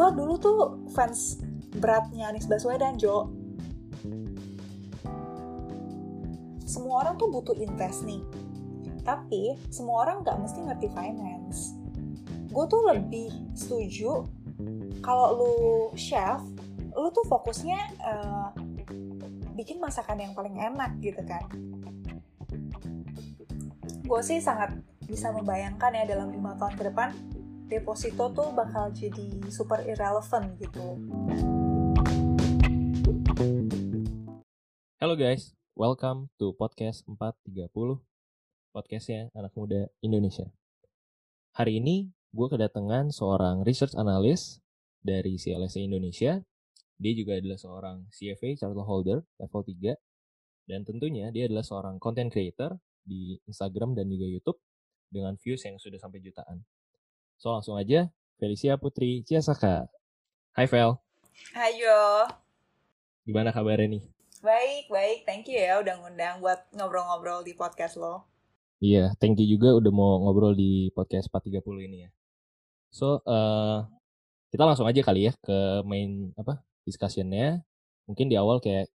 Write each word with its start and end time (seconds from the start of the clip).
gue 0.00 0.08
dulu 0.16 0.34
tuh 0.40 0.60
fans 0.96 1.44
beratnya 1.76 2.32
Anies 2.32 2.48
Baswedan 2.48 2.96
Jo. 2.96 3.28
Semua 6.64 7.04
orang 7.04 7.20
tuh 7.20 7.28
butuh 7.28 7.52
invest 7.60 8.08
nih. 8.08 8.24
Tapi 9.04 9.60
semua 9.68 10.08
orang 10.08 10.24
nggak 10.24 10.40
mesti 10.40 10.64
ngerti 10.64 10.88
finance. 10.96 11.76
Gue 12.48 12.64
tuh 12.64 12.80
lebih 12.88 13.28
setuju 13.52 14.24
kalau 15.04 15.36
lu 15.36 15.54
chef 16.00 16.40
lu 16.96 17.12
tuh 17.12 17.24
fokusnya 17.28 17.80
uh, 18.00 18.48
bikin 19.52 19.84
masakan 19.84 20.16
yang 20.16 20.32
paling 20.32 20.56
enak 20.56 20.96
gitu 21.04 21.20
kan. 21.28 21.44
Gue 24.08 24.20
sih 24.24 24.40
sangat 24.40 24.80
bisa 25.04 25.28
membayangkan 25.28 25.92
ya 25.92 26.08
dalam 26.08 26.32
lima 26.32 26.56
tahun 26.56 26.72
ke 26.80 26.88
depan 26.88 27.12
deposito 27.70 28.26
tuh 28.34 28.50
bakal 28.50 28.90
jadi 28.90 29.30
super 29.46 29.78
irrelevant 29.86 30.58
gitu. 30.58 30.98
Halo 34.98 35.14
guys, 35.14 35.54
welcome 35.78 36.26
to 36.34 36.50
podcast 36.58 37.06
430, 37.06 38.02
podcastnya 38.74 39.30
anak 39.38 39.54
muda 39.54 39.86
Indonesia. 40.02 40.50
Hari 41.54 41.78
ini 41.78 42.10
gue 42.34 42.48
kedatangan 42.50 43.14
seorang 43.14 43.62
research 43.62 43.94
analyst 43.94 44.58
dari 44.98 45.38
CLSA 45.38 45.78
Indonesia. 45.86 46.42
Dia 46.98 47.12
juga 47.14 47.38
adalah 47.38 47.56
seorang 47.56 48.10
CFA 48.10 48.58
charter 48.58 48.82
holder 48.82 49.22
level 49.38 49.62
3. 49.62 49.94
Dan 50.66 50.82
tentunya 50.82 51.30
dia 51.30 51.46
adalah 51.46 51.62
seorang 51.62 52.02
content 52.02 52.34
creator 52.34 52.74
di 53.06 53.38
Instagram 53.46 53.94
dan 53.94 54.10
juga 54.10 54.26
YouTube 54.26 54.58
dengan 55.06 55.38
views 55.38 55.62
yang 55.62 55.78
sudah 55.78 55.98
sampai 56.02 56.18
jutaan. 56.18 56.62
So 57.40 57.56
langsung 57.56 57.80
aja, 57.80 58.12
Felicia 58.36 58.76
Putri 58.76 59.24
Ciasaka. 59.24 59.88
Hai 60.52 60.68
Vel. 60.68 60.92
Hayo. 61.56 62.28
Gimana 63.24 63.48
kabarnya 63.48 63.96
nih? 63.96 64.04
Baik, 64.44 64.92
baik. 64.92 65.18
Thank 65.24 65.48
you 65.48 65.56
ya 65.56 65.80
udah 65.80 66.04
ngundang 66.04 66.44
buat 66.44 66.68
ngobrol-ngobrol 66.76 67.40
di 67.40 67.56
podcast 67.56 67.96
lo. 67.96 68.28
Iya, 68.84 69.16
thank 69.16 69.40
you 69.40 69.56
juga 69.56 69.72
udah 69.72 69.88
mau 69.88 70.20
ngobrol 70.20 70.52
di 70.52 70.92
podcast 70.92 71.32
430 71.32 71.88
ini 71.88 71.98
ya. 72.04 72.10
So, 72.92 73.24
uh, 73.24 73.88
kita 74.52 74.68
langsung 74.68 74.84
aja 74.84 75.00
kali 75.00 75.24
ya 75.24 75.32
ke 75.40 75.80
main 75.88 76.36
apa 76.36 76.60
discussionnya. 76.84 77.64
Mungkin 78.04 78.28
di 78.28 78.36
awal 78.36 78.60
kayak 78.60 78.92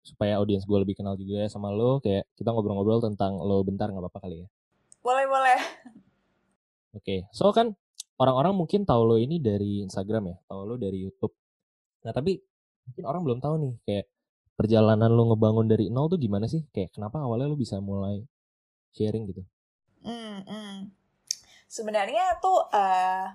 supaya 0.00 0.40
audiens 0.40 0.64
gue 0.64 0.78
lebih 0.80 0.96
kenal 0.96 1.20
juga 1.20 1.44
sama 1.52 1.68
lo, 1.76 2.00
kayak 2.00 2.24
kita 2.40 2.56
ngobrol-ngobrol 2.56 3.04
tentang 3.04 3.36
lo 3.36 3.60
bentar 3.60 3.92
nggak 3.92 4.00
apa-apa 4.00 4.32
kali 4.32 4.36
ya. 4.40 4.48
Boleh, 5.04 5.28
boleh. 5.28 5.60
Oke, 6.96 7.04
okay. 7.04 7.20
so 7.28 7.52
kan 7.52 7.76
orang-orang 8.16 8.56
mungkin 8.56 8.88
tahu 8.88 9.04
lo 9.04 9.16
ini 9.20 9.36
dari 9.36 9.84
Instagram 9.84 10.32
ya, 10.32 10.36
tahu 10.48 10.60
lo 10.64 10.74
dari 10.80 11.04
YouTube. 11.04 11.36
Nah, 12.08 12.12
tapi 12.16 12.40
mungkin 12.88 13.04
orang 13.04 13.22
belum 13.26 13.38
tahu 13.44 13.54
nih 13.60 13.74
kayak 13.84 14.06
perjalanan 14.56 15.12
lo 15.12 15.28
ngebangun 15.34 15.68
dari 15.68 15.92
nol 15.92 16.08
tuh 16.08 16.16
gimana 16.16 16.48
sih? 16.48 16.64
Kayak 16.72 16.96
kenapa 16.96 17.20
awalnya 17.20 17.52
lo 17.52 17.58
bisa 17.60 17.76
mulai 17.84 18.24
sharing 18.96 19.28
gitu? 19.28 19.42
Hmm, 20.00 20.40
hmm. 20.48 20.76
Sebenarnya 21.68 22.40
tuh 22.40 22.64
uh, 22.72 23.28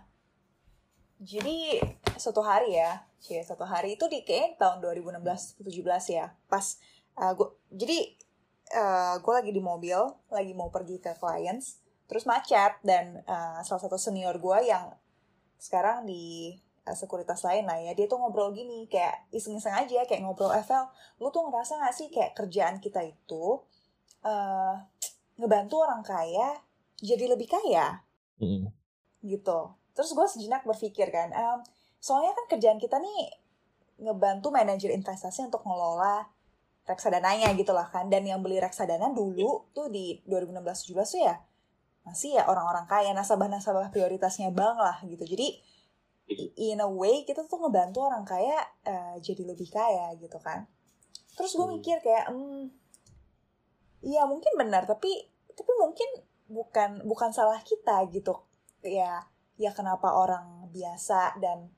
jadi 1.22 1.86
satu 2.18 2.42
hari 2.42 2.74
ya, 2.82 3.06
cie 3.22 3.46
satu 3.46 3.70
hari 3.70 3.94
itu 3.94 4.10
di 4.10 4.26
kayak 4.26 4.58
tahun 4.58 4.82
2016 4.82 5.62
17 5.62 6.18
ya. 6.18 6.34
Pas 6.50 6.66
uh, 7.22 7.38
gua 7.38 7.54
jadi 7.70 8.18
uh, 8.74 9.16
gue 9.22 9.34
lagi 9.36 9.52
di 9.54 9.62
mobil, 9.62 10.00
lagi 10.32 10.54
mau 10.56 10.72
pergi 10.74 10.98
ke 10.98 11.14
clients, 11.20 11.81
terus 12.12 12.28
macet 12.28 12.76
dan 12.84 13.24
uh, 13.24 13.64
salah 13.64 13.80
satu 13.88 13.96
senior 13.96 14.36
gue 14.36 14.68
yang 14.68 14.92
sekarang 15.56 16.04
di 16.04 16.52
uh, 16.84 16.92
sekuritas 16.92 17.40
lain 17.48 17.64
lah 17.64 17.80
ya, 17.80 17.96
dia 17.96 18.12
tuh 18.12 18.20
ngobrol 18.20 18.52
gini 18.52 18.84
kayak 18.92 19.32
iseng-iseng 19.32 19.72
aja 19.72 20.04
kayak 20.04 20.20
ngobrol 20.20 20.52
Evel, 20.52 20.92
lu 21.24 21.32
tuh 21.32 21.48
ngerasa 21.48 21.80
gak 21.80 21.96
sih 21.96 22.12
kayak 22.12 22.36
kerjaan 22.36 22.84
kita 22.84 23.00
itu 23.00 23.64
uh, 24.28 24.76
ngebantu 25.40 25.88
orang 25.88 26.04
kaya 26.04 26.60
jadi 27.00 27.32
lebih 27.32 27.48
kaya, 27.48 28.04
mm. 28.44 28.68
gitu. 29.24 29.72
Terus 29.96 30.12
gue 30.12 30.28
sejenak 30.28 30.68
berpikir 30.68 31.08
kan, 31.16 31.32
um, 31.32 31.64
soalnya 32.04 32.36
kan 32.36 32.46
kerjaan 32.52 32.76
kita 32.76 33.00
nih 33.00 33.40
ngebantu 34.04 34.52
manajer 34.52 34.92
investasi 34.92 35.48
untuk 35.48 35.64
ngelola 35.64 36.28
reksadananya 36.84 37.56
gitu 37.56 37.72
lah 37.72 37.88
kan 37.88 38.10
dan 38.10 38.26
yang 38.26 38.42
beli 38.42 38.58
reksadana 38.58 39.14
dulu 39.14 39.70
tuh 39.72 39.88
di 39.94 40.20
2016 40.26 40.92
17 40.92 41.14
tuh 41.14 41.22
ya 41.22 41.38
masih 42.02 42.38
ya 42.38 42.50
orang-orang 42.50 42.90
kaya 42.90 43.14
nasabah-nasabah 43.14 43.94
prioritasnya 43.94 44.50
bank 44.50 44.78
lah 44.82 44.98
gitu 45.06 45.22
jadi 45.22 45.48
in 46.58 46.82
a 46.82 46.90
way 46.90 47.22
kita 47.28 47.46
tuh 47.46 47.62
ngebantu 47.62 48.02
orang 48.02 48.26
kaya 48.26 48.58
uh, 48.88 49.16
jadi 49.22 49.46
lebih 49.46 49.70
kaya 49.70 50.16
gitu 50.18 50.38
kan 50.42 50.66
terus 51.38 51.54
gue 51.54 51.66
hmm. 51.66 51.76
mikir 51.78 51.98
kayak 52.02 52.34
hmm 52.34 52.74
iya 54.02 54.26
mungkin 54.26 54.58
benar 54.58 54.90
tapi 54.90 55.30
tapi 55.54 55.72
mungkin 55.78 56.10
bukan 56.50 57.06
bukan 57.06 57.30
salah 57.30 57.62
kita 57.62 58.02
gitu 58.10 58.34
ya 58.82 59.22
ya 59.62 59.72
kenapa 59.78 60.10
orang 60.10 60.74
biasa 60.74 61.38
dan 61.38 61.70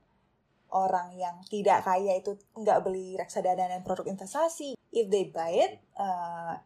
orang 0.74 1.14
yang 1.14 1.38
tidak 1.48 1.86
kaya 1.86 2.18
itu 2.18 2.34
nggak 2.58 2.82
beli 2.82 3.14
reksadana 3.16 3.70
dan 3.70 3.86
produk 3.86 4.10
investasi. 4.10 4.74
If 4.90 5.06
they 5.14 5.30
buy 5.30 5.54
it, 5.54 5.74
uh, 5.98 6.58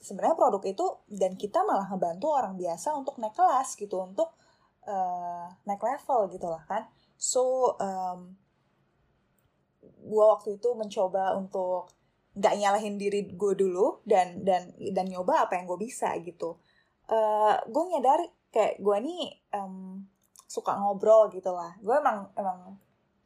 sebenarnya 0.00 0.36
produk 0.36 0.62
itu 0.64 0.86
dan 1.12 1.36
kita 1.36 1.60
malah 1.62 1.86
ngebantu 1.92 2.32
orang 2.32 2.56
biasa 2.56 2.96
untuk 2.96 3.20
naik 3.20 3.36
kelas 3.36 3.76
gitu, 3.76 4.00
untuk 4.00 4.32
uh, 4.88 5.46
naik 5.68 5.82
level 5.84 6.32
gitu 6.32 6.48
lah 6.48 6.64
kan. 6.64 6.88
So, 7.20 7.76
um, 7.76 8.34
gue 9.84 10.24
waktu 10.24 10.56
itu 10.56 10.68
mencoba 10.72 11.36
untuk 11.36 11.92
nggak 12.30 12.54
nyalahin 12.56 12.96
diri 12.96 13.26
gue 13.34 13.52
dulu 13.58 14.00
dan 14.06 14.46
dan 14.46 14.72
dan 14.94 15.06
nyoba 15.10 15.44
apa 15.44 15.60
yang 15.60 15.68
gue 15.68 15.78
bisa 15.80 16.14
gitu. 16.24 16.56
Uh, 17.10 17.58
gue 17.68 17.84
nyadar 17.90 18.22
kayak 18.54 18.80
gue 18.80 18.96
nih 19.02 19.34
um, 19.52 20.06
suka 20.48 20.78
ngobrol 20.78 21.28
gitu 21.28 21.52
lah. 21.52 21.76
Gue 21.82 21.98
emang 21.98 22.30
emang 22.38 22.78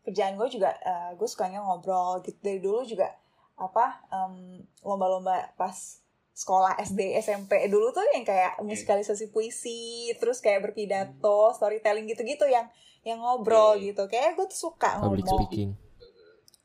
kerjaan 0.04 0.36
gue 0.36 0.48
juga 0.52 0.74
uh, 0.84 1.10
gue 1.16 1.28
sukanya 1.28 1.64
ngobrol 1.64 2.20
gitu 2.20 2.36
dari 2.44 2.60
dulu 2.60 2.84
juga 2.84 3.08
apa 3.54 4.04
um, 4.10 4.60
lomba-lomba 4.82 5.54
pas 5.56 6.03
sekolah 6.34 6.74
SD 6.82 7.14
SMP 7.22 7.70
dulu 7.70 7.94
tuh 7.94 8.02
yang 8.10 8.26
kayak 8.26 8.58
musikalisasi 8.58 9.30
puisi 9.30 10.10
terus 10.18 10.42
kayak 10.42 10.66
berpidato 10.66 11.54
storytelling 11.54 12.10
gitu-gitu 12.10 12.50
yang 12.50 12.66
yang 13.06 13.22
ngobrol 13.22 13.78
gitu 13.78 14.10
kayak 14.10 14.34
gue 14.34 14.46
tuh 14.50 14.74
suka 14.74 14.98
Public 14.98 15.22
ngomong 15.22 15.46
speaking. 15.46 15.70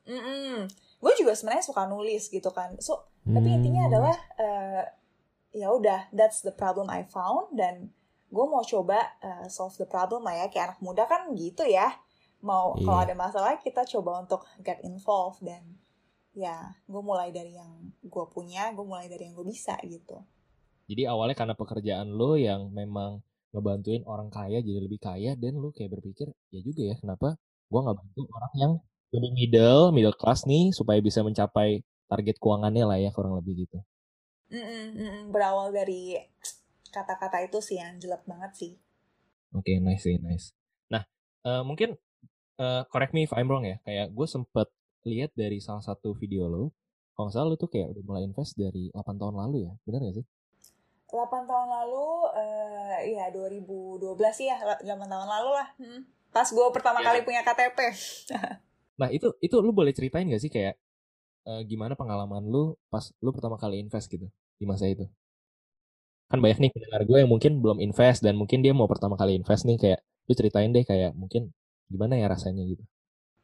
Mm 0.09 0.21
-mm. 0.25 0.53
gue 0.99 1.13
juga 1.21 1.37
sebenarnya 1.37 1.69
suka 1.69 1.85
nulis 1.85 2.33
gitu 2.33 2.49
kan 2.49 2.73
so 2.81 3.13
hmm. 3.29 3.37
tapi 3.37 3.47
intinya 3.53 3.85
adalah 3.85 4.15
uh, 4.41 4.83
ya 5.53 5.69
udah 5.69 6.09
that's 6.17 6.41
the 6.41 6.51
problem 6.51 6.89
I 6.89 7.05
found 7.05 7.53
dan 7.53 7.93
gue 8.33 8.45
mau 8.49 8.65
coba 8.65 9.05
uh, 9.21 9.45
solve 9.45 9.77
the 9.77 9.85
problem 9.85 10.25
lah 10.25 10.33
ya 10.33 10.45
kayak 10.49 10.73
anak 10.73 10.79
muda 10.81 11.05
kan 11.05 11.29
gitu 11.37 11.61
ya 11.69 11.93
mau 12.41 12.73
yeah. 12.73 12.89
kalau 12.89 12.99
ada 13.05 13.13
masalah 13.13 13.53
kita 13.61 13.85
coba 13.85 14.25
untuk 14.25 14.41
get 14.65 14.81
involved 14.81 15.45
dan 15.45 15.61
ya 16.39 16.71
gue 16.87 17.01
mulai 17.03 17.35
dari 17.35 17.59
yang 17.59 17.91
gue 17.99 18.25
punya 18.31 18.71
gue 18.71 18.85
mulai 18.87 19.11
dari 19.11 19.27
yang 19.27 19.35
gue 19.35 19.47
bisa 19.47 19.75
gitu. 19.83 20.23
Jadi 20.87 21.03
awalnya 21.05 21.35
karena 21.35 21.53
pekerjaan 21.59 22.15
lo 22.15 22.39
yang 22.39 22.71
memang 22.71 23.19
ngebantuin 23.51 24.07
orang 24.07 24.31
kaya 24.31 24.63
jadi 24.63 24.79
lebih 24.79 25.03
kaya 25.03 25.35
dan 25.35 25.59
lo 25.59 25.75
kayak 25.75 25.99
berpikir 25.99 26.31
ya 26.53 26.59
juga 26.63 26.81
ya 26.87 26.95
kenapa 26.95 27.35
gue 27.67 27.79
nggak 27.83 27.97
bantu 27.97 28.21
orang 28.31 28.53
yang 28.55 28.73
lebih 29.11 29.31
middle 29.35 29.83
middle 29.91 30.15
class 30.15 30.47
nih 30.47 30.71
supaya 30.71 31.03
bisa 31.03 31.19
mencapai 31.25 31.83
target 32.07 32.39
keuangannya 32.39 32.85
lah 32.87 32.97
ya 32.97 33.11
kurang 33.11 33.35
lebih 33.35 33.67
gitu. 33.67 33.77
Mm 34.49 34.63
-mm, 34.65 34.85
mm 34.95 35.21
berawal 35.29 35.69
dari 35.69 36.17
kata-kata 36.89 37.45
itu 37.45 37.61
sih 37.61 37.77
yang 37.77 37.99
jelek 38.01 38.25
banget 38.25 38.51
sih. 38.55 38.73
Oke 39.53 39.75
okay, 39.75 39.83
nice 39.83 40.07
sih 40.07 40.17
nice. 40.17 40.55
Nah 40.89 41.05
uh, 41.45 41.61
mungkin 41.61 41.99
uh, 42.57 42.81
correct 42.89 43.13
me 43.13 43.25
if 43.25 43.33
I'm 43.33 43.49
wrong 43.49 43.65
ya, 43.65 43.77
kayak 43.85 44.13
gue 44.13 44.27
sempet 44.29 44.69
lihat 45.07 45.31
dari 45.35 45.63
salah 45.63 45.83
satu 45.83 46.11
video 46.17 46.49
lo, 46.49 46.75
kalau 47.15 47.27
nggak 47.27 47.35
salah 47.35 47.47
lo 47.51 47.55
tuh 47.59 47.69
kayak 47.71 47.91
udah 47.91 48.03
mulai 48.03 48.23
invest 48.27 48.55
dari 48.55 48.91
8 48.95 49.19
tahun 49.19 49.35
lalu 49.35 49.67
ya, 49.67 49.73
benar 49.83 49.99
gak 50.07 50.15
sih? 50.23 50.25
8 51.11 51.49
tahun 51.49 51.67
lalu, 51.67 52.07
uh, 52.31 52.97
ya 53.03 53.25
2012 53.31 54.07
sih 54.35 54.47
ya, 54.47 54.57
8 54.83 54.87
tahun 54.87 55.27
lalu 55.27 55.49
lah. 55.51 55.67
Hmm. 55.79 56.01
Pas 56.29 56.47
gue 56.47 56.67
pertama 56.71 57.01
yeah. 57.01 57.07
kali 57.11 57.19
punya 57.25 57.41
KTP. 57.41 57.79
nah 58.99 59.07
itu 59.07 59.31
itu 59.39 59.55
lu 59.63 59.71
boleh 59.71 59.95
ceritain 59.95 60.27
gak 60.27 60.43
sih 60.43 60.51
kayak 60.51 60.75
uh, 61.47 61.63
gimana 61.63 61.95
pengalaman 61.95 62.43
lu 62.43 62.75
pas 62.91 63.15
lu 63.23 63.31
pertama 63.31 63.55
kali 63.55 63.79
invest 63.79 64.11
gitu 64.11 64.27
di 64.59 64.65
masa 64.67 64.85
itu? 64.85 65.07
Kan 66.29 66.39
banyak 66.45 66.61
nih 66.61 66.71
pendengar 66.71 67.01
gue 67.09 67.17
yang 67.25 67.31
mungkin 67.31 67.57
belum 67.57 67.81
invest 67.81 68.21
dan 68.21 68.37
mungkin 68.37 68.61
dia 68.61 68.75
mau 68.75 68.85
pertama 68.85 69.17
kali 69.17 69.39
invest 69.39 69.65
nih 69.65 69.75
kayak 69.81 69.99
lu 70.29 70.33
ceritain 70.37 70.69
deh 70.69 70.85
kayak 70.85 71.17
mungkin 71.17 71.49
gimana 71.89 72.15
ya 72.21 72.29
rasanya 72.29 72.61
gitu? 72.69 72.85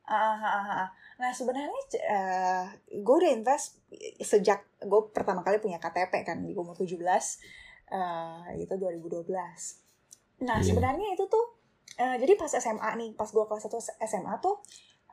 Uh, 0.05 0.37
uh, 0.37 0.85
uh, 0.85 0.89
Nah 1.15 1.31
sebenarnya 1.31 1.81
uh, 2.11 2.65
gue 2.91 3.15
udah 3.15 3.31
invest 3.31 3.79
sejak 4.21 4.67
gue 4.83 5.01
pertama 5.15 5.41
kali 5.41 5.57
punya 5.63 5.79
KTP 5.79 6.27
kan 6.27 6.43
di 6.43 6.51
umur 6.53 6.75
17 6.77 6.99
uh, 6.99 8.51
itu 8.59 8.73
2012. 8.75 9.25
Nah 10.43 10.59
yeah. 10.59 10.59
sebenarnya 10.61 11.07
itu 11.15 11.25
tuh 11.25 11.55
uh, 11.99 12.15
jadi 12.19 12.35
pas 12.35 12.51
SMA 12.51 12.89
nih 12.99 13.09
pas 13.15 13.29
gue 13.31 13.43
kelas 13.47 13.65
1 13.65 14.05
SMA 14.05 14.33
tuh 14.43 14.59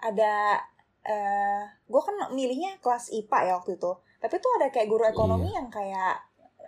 ada 0.02 0.58
uh, 1.06 1.64
gue 1.70 2.00
kan 2.02 2.16
milihnya 2.34 2.82
kelas 2.82 3.14
IPA 3.14 3.38
ya 3.46 3.52
waktu 3.62 3.78
itu 3.78 3.92
tapi 4.22 4.38
tuh 4.38 4.50
ada 4.58 4.70
kayak 4.70 4.86
guru 4.86 5.02
ekonomi 5.06 5.50
iya. 5.50 5.58
yang 5.62 5.68
kayak 5.70 6.14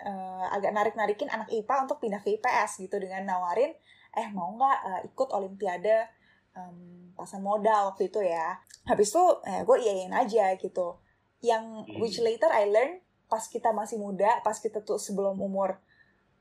uh, 0.06 0.46
agak 0.50 0.74
narik-narikin 0.74 1.30
anak 1.30 1.50
IPA 1.50 1.86
untuk 1.86 1.98
pindah 2.02 2.22
ke 2.22 2.38
IPS 2.38 2.82
gitu 2.82 2.98
dengan 2.98 3.26
nawarin 3.26 3.74
eh 4.14 4.28
mau 4.30 4.54
nggak 4.54 4.78
uh, 4.86 5.00
ikut 5.06 5.28
olimpiade 5.34 6.06
um, 6.54 7.10
pasang 7.14 7.42
modal 7.42 7.94
waktu 7.94 8.10
itu 8.10 8.22
ya. 8.22 8.58
Habis 8.86 9.14
itu 9.14 9.24
eh, 9.46 9.62
gue 9.62 9.76
iyain 9.78 10.12
aja 10.14 10.54
gitu. 10.58 10.98
Yang 11.44 11.64
hmm. 11.86 12.00
which 12.00 12.18
later 12.22 12.50
I 12.50 12.70
learn 12.70 13.02
pas 13.28 13.46
kita 13.50 13.74
masih 13.74 13.98
muda 13.98 14.44
pas 14.44 14.54
kita 14.60 14.84
tuh 14.84 15.00
sebelum 15.00 15.40
umur 15.40 15.80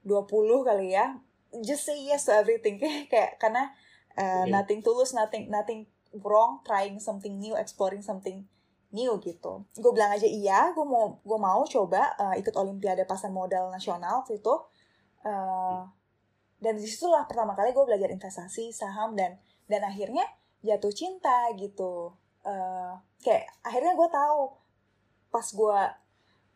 20 0.03 0.29
kali 0.67 0.93
ya 0.93 1.15
just 1.63 1.87
say 1.87 1.97
yes 2.01 2.25
to 2.25 2.33
everything. 2.33 2.81
Kayak 3.11 3.37
karena 3.37 3.73
uh, 4.17 4.45
nothing 4.49 4.81
to 4.81 4.89
lose 4.93 5.13
nothing 5.13 5.49
nothing 5.49 5.85
wrong 6.21 6.61
trying 6.65 7.01
something 7.01 7.37
new 7.41 7.57
exploring 7.57 8.01
something 8.01 8.45
new 8.93 9.17
gitu. 9.21 9.65
Gue 9.73 9.91
bilang 9.93 10.13
aja 10.13 10.29
iya 10.29 10.69
gue 10.73 10.85
mau 10.85 11.17
gue 11.21 11.39
mau 11.41 11.65
coba 11.65 12.13
uh, 12.17 12.33
ikut 12.37 12.53
olimpiade 12.53 13.05
pasar 13.09 13.33
modal 13.33 13.73
nasional 13.73 14.21
waktu 14.21 14.37
itu. 14.41 14.53
Uh, 15.23 15.87
dan 16.63 16.79
di 16.79 16.87
situlah 16.87 17.27
pertama 17.27 17.57
kali 17.57 17.75
gue 17.75 17.83
belajar 17.83 18.07
investasi 18.13 18.71
saham 18.71 19.17
dan 19.17 19.35
dan 19.67 19.81
akhirnya 19.87 20.25
jatuh 20.63 20.93
cinta 20.93 21.51
gitu. 21.55 22.15
Uh, 22.43 22.99
kayak 23.23 23.47
akhirnya 23.63 23.95
gue 23.95 24.09
tahu 24.11 24.51
pas 25.31 25.47
gue 25.47 25.79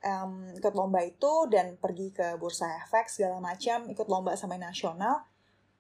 um, 0.04 0.32
ikut 0.60 0.74
lomba 0.76 1.00
itu 1.04 1.48
dan 1.48 1.80
pergi 1.80 2.12
ke 2.12 2.36
bursa 2.36 2.68
efek 2.84 3.08
segala 3.08 3.40
macam 3.40 3.88
ikut 3.88 4.04
lomba 4.12 4.36
sampai 4.36 4.60
nasional 4.60 5.24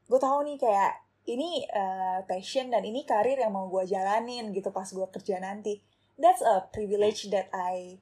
gue 0.08 0.16
tahu 0.16 0.48
nih 0.48 0.56
kayak 0.56 0.94
ini 1.28 1.68
uh, 1.68 2.24
passion 2.24 2.72
dan 2.72 2.88
ini 2.88 3.04
karir 3.04 3.36
yang 3.36 3.52
mau 3.52 3.68
gue 3.68 3.84
jalanin 3.84 4.56
gitu 4.56 4.72
pas 4.72 4.88
gue 4.88 5.08
kerja 5.12 5.44
nanti. 5.44 5.84
That's 6.16 6.40
a 6.42 6.66
privilege 6.72 7.28
that 7.30 7.52
I 7.52 8.00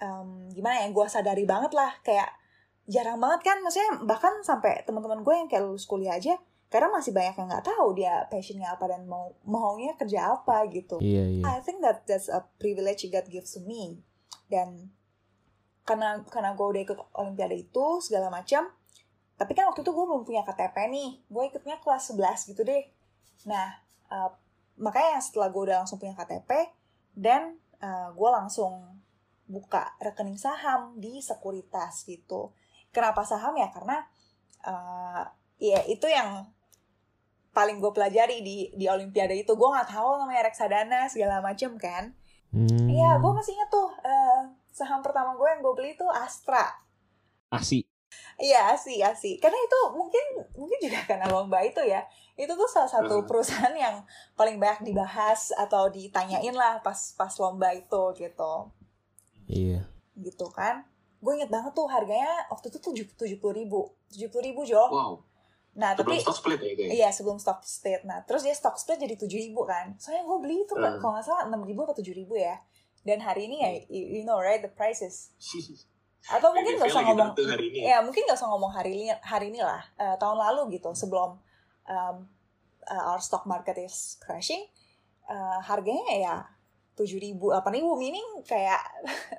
um, 0.00 0.48
gimana 0.56 0.82
ya 0.82 0.88
gue 0.88 1.06
sadari 1.06 1.44
banget 1.44 1.76
lah. 1.76 1.92
Kayak 2.00 2.32
jarang 2.88 3.20
banget 3.20 3.44
kan 3.44 3.60
maksudnya 3.60 4.00
bahkan 4.08 4.40
sampai 4.40 4.82
teman-teman 4.88 5.20
gue 5.20 5.34
yang 5.36 5.46
kayak 5.52 5.68
lulus 5.68 5.84
kuliah 5.84 6.16
aja 6.16 6.40
karena 6.72 6.88
masih 6.88 7.12
banyak 7.12 7.36
yang 7.36 7.48
nggak 7.52 7.68
tahu 7.68 7.92
dia 7.92 8.24
passionnya 8.32 8.72
apa 8.72 8.88
dan 8.88 9.04
mau 9.04 9.36
maunya 9.44 9.92
kerja 9.92 10.32
apa 10.40 10.64
gitu. 10.72 10.96
Iya, 11.04 11.24
iya. 11.28 11.44
I 11.44 11.60
think 11.60 11.84
that 11.84 12.08
that's 12.08 12.32
a 12.32 12.40
privilege 12.56 13.04
God 13.12 13.28
gives 13.28 13.52
to 13.52 13.60
me. 13.60 14.00
Dan 14.48 14.88
karena 15.84 16.24
karena 16.32 16.56
gue 16.56 16.64
udah 16.64 16.82
ikut 16.88 16.98
olimpiade 17.12 17.68
itu 17.68 17.84
segala 18.00 18.32
macam 18.32 18.72
tapi 19.36 19.58
kan 19.58 19.66
waktu 19.66 19.82
itu 19.82 19.90
gue 19.90 20.04
belum 20.06 20.24
punya 20.24 20.46
KTP 20.48 20.76
nih. 20.88 21.10
Gue 21.28 21.52
ikutnya 21.52 21.76
kelas 21.84 22.14
11 22.16 22.56
gitu 22.56 22.64
deh. 22.64 22.88
Nah 23.44 23.76
uh, 24.08 24.32
makanya 24.80 25.20
setelah 25.20 25.52
gue 25.52 25.62
udah 25.68 25.84
langsung 25.84 26.00
punya 26.00 26.16
KTP 26.16 26.72
dan 27.12 27.60
uh, 27.84 28.16
gue 28.16 28.30
langsung 28.32 28.80
buka 29.44 29.92
rekening 30.00 30.40
saham 30.40 30.96
di 30.96 31.20
sekuritas 31.20 32.08
gitu. 32.08 32.56
Kenapa 32.96 33.28
saham 33.28 33.52
ya? 33.60 33.68
Karena 33.68 34.00
uh, 34.64 35.28
ya 35.60 35.84
itu 35.84 36.08
yang 36.08 36.48
paling 37.52 37.78
gue 37.78 37.92
pelajari 37.92 38.40
di 38.40 38.72
di 38.72 38.88
olimpiade 38.88 39.36
itu 39.36 39.52
gue 39.52 39.68
nggak 39.68 39.92
tahu 39.92 40.24
namanya 40.24 40.48
reksadana 40.48 41.06
segala 41.06 41.44
macem 41.44 41.76
kan? 41.76 42.16
Iya 42.52 43.16
hmm. 43.16 43.20
gue 43.20 43.32
masih 43.32 43.52
inget 43.56 43.70
tuh 43.72 43.88
uh, 44.04 44.40
saham 44.72 45.04
pertama 45.04 45.36
gue 45.36 45.48
yang 45.48 45.60
gue 45.60 45.72
beli 45.76 45.92
itu 45.92 46.04
Astra. 46.08 46.64
Asi. 47.52 47.84
Iya 48.40 48.72
asi 48.72 49.04
asi. 49.04 49.36
Karena 49.36 49.56
itu 49.56 49.80
mungkin 49.92 50.24
mungkin 50.56 50.78
juga 50.80 51.00
karena 51.10 51.28
lomba 51.28 51.60
itu 51.60 51.80
ya. 51.84 52.04
Itu 52.36 52.56
tuh 52.56 52.68
salah 52.68 52.88
satu 52.88 53.28
perusahaan 53.28 53.72
yang 53.76 54.00
paling 54.32 54.56
banyak 54.56 54.88
dibahas 54.88 55.52
atau 55.52 55.92
ditanyain 55.92 56.56
lah 56.56 56.80
pas 56.80 56.96
pas 57.16 57.32
lomba 57.36 57.72
itu 57.76 58.02
gitu. 58.16 58.52
Iya. 59.48 59.84
Gitu 60.16 60.48
kan. 60.52 60.88
Gue 61.20 61.36
inget 61.36 61.52
banget 61.52 61.76
tuh 61.76 61.84
harganya 61.86 62.48
waktu 62.48 62.72
itu 62.72 62.80
tujuh 62.80 63.06
tujuh 63.12 63.36
puluh 63.36 63.54
ribu. 63.60 63.80
Tujuh 64.08 64.32
puluh 64.32 64.44
ribu 64.48 64.64
Jo. 64.64 64.88
Wow 64.88 65.31
Nah, 65.72 65.96
sebelum 65.96 66.20
tapi 66.20 66.24
stock 66.24 66.36
split 66.36 66.60
ya 66.60 66.72
ya? 66.76 66.88
Iya, 66.92 67.08
sebelum 67.16 67.36
stock 67.40 67.60
split. 67.64 68.04
Nah, 68.04 68.20
terus 68.28 68.44
dia 68.44 68.52
stock 68.52 68.76
split 68.76 69.00
jadi 69.00 69.16
tujuh 69.16 69.38
ribu 69.40 69.64
kan. 69.64 69.96
Soalnya 69.96 70.28
gue 70.28 70.38
beli 70.44 70.68
itu 70.68 70.74
uh. 70.76 71.00
kalau 71.00 71.16
nggak 71.16 71.24
salah 71.24 71.48
enam 71.48 71.64
ribu 71.64 71.88
atau 71.88 71.96
tujuh 71.96 72.12
ribu 72.12 72.36
ya. 72.36 72.60
Dan 73.02 73.24
hari 73.24 73.48
ini 73.48 73.56
ya, 73.64 73.70
hmm. 73.72 73.88
you, 73.88 74.04
you 74.20 74.22
know 74.22 74.36
right, 74.36 74.60
the 74.60 74.70
prices 74.70 75.32
atau 76.30 76.54
mungkin 76.54 76.78
nggak 76.78 76.86
usah 76.86 77.02
ngomong 77.02 77.34
ya 77.74 77.98
mungkin 77.98 78.22
nggak 78.22 78.38
usah 78.38 78.46
ngomong 78.54 78.70
hari 78.70 78.94
ini 78.94 79.10
hari 79.26 79.50
ini 79.50 79.58
lah 79.58 79.82
uh, 79.98 80.14
tahun 80.14 80.38
lalu 80.38 80.78
gitu 80.78 80.94
sebelum 80.94 81.34
um, 81.90 82.16
uh, 82.86 83.02
our 83.10 83.18
stock 83.18 83.42
market 83.42 83.74
is 83.82 84.22
crashing 84.22 84.62
uh, 85.26 85.58
harganya 85.66 86.14
ya 86.14 86.36
tujuh 86.94 87.18
ribu 87.18 87.50
delapan 87.50 87.82
ribu 87.82 87.98
meaning 87.98 88.26
kayak 88.46 88.78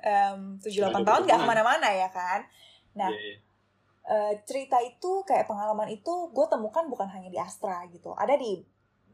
tujuh 0.64 0.84
delapan 0.84 1.08
tahun 1.08 1.20
nggak 1.24 1.38
ke 1.40 1.46
mana-mana 1.48 1.88
ya 1.88 2.08
kan 2.12 2.44
nah 2.92 3.08
yeah, 3.08 3.32
yeah. 3.32 3.38
Uh, 4.04 4.36
cerita 4.44 4.76
itu 4.84 5.24
kayak 5.24 5.48
pengalaman 5.48 5.88
itu 5.88 6.28
gue 6.28 6.46
temukan 6.52 6.84
bukan 6.92 7.08
hanya 7.08 7.32
di 7.32 7.40
Astra 7.40 7.88
gitu 7.88 8.12
ada 8.12 8.36
di 8.36 8.60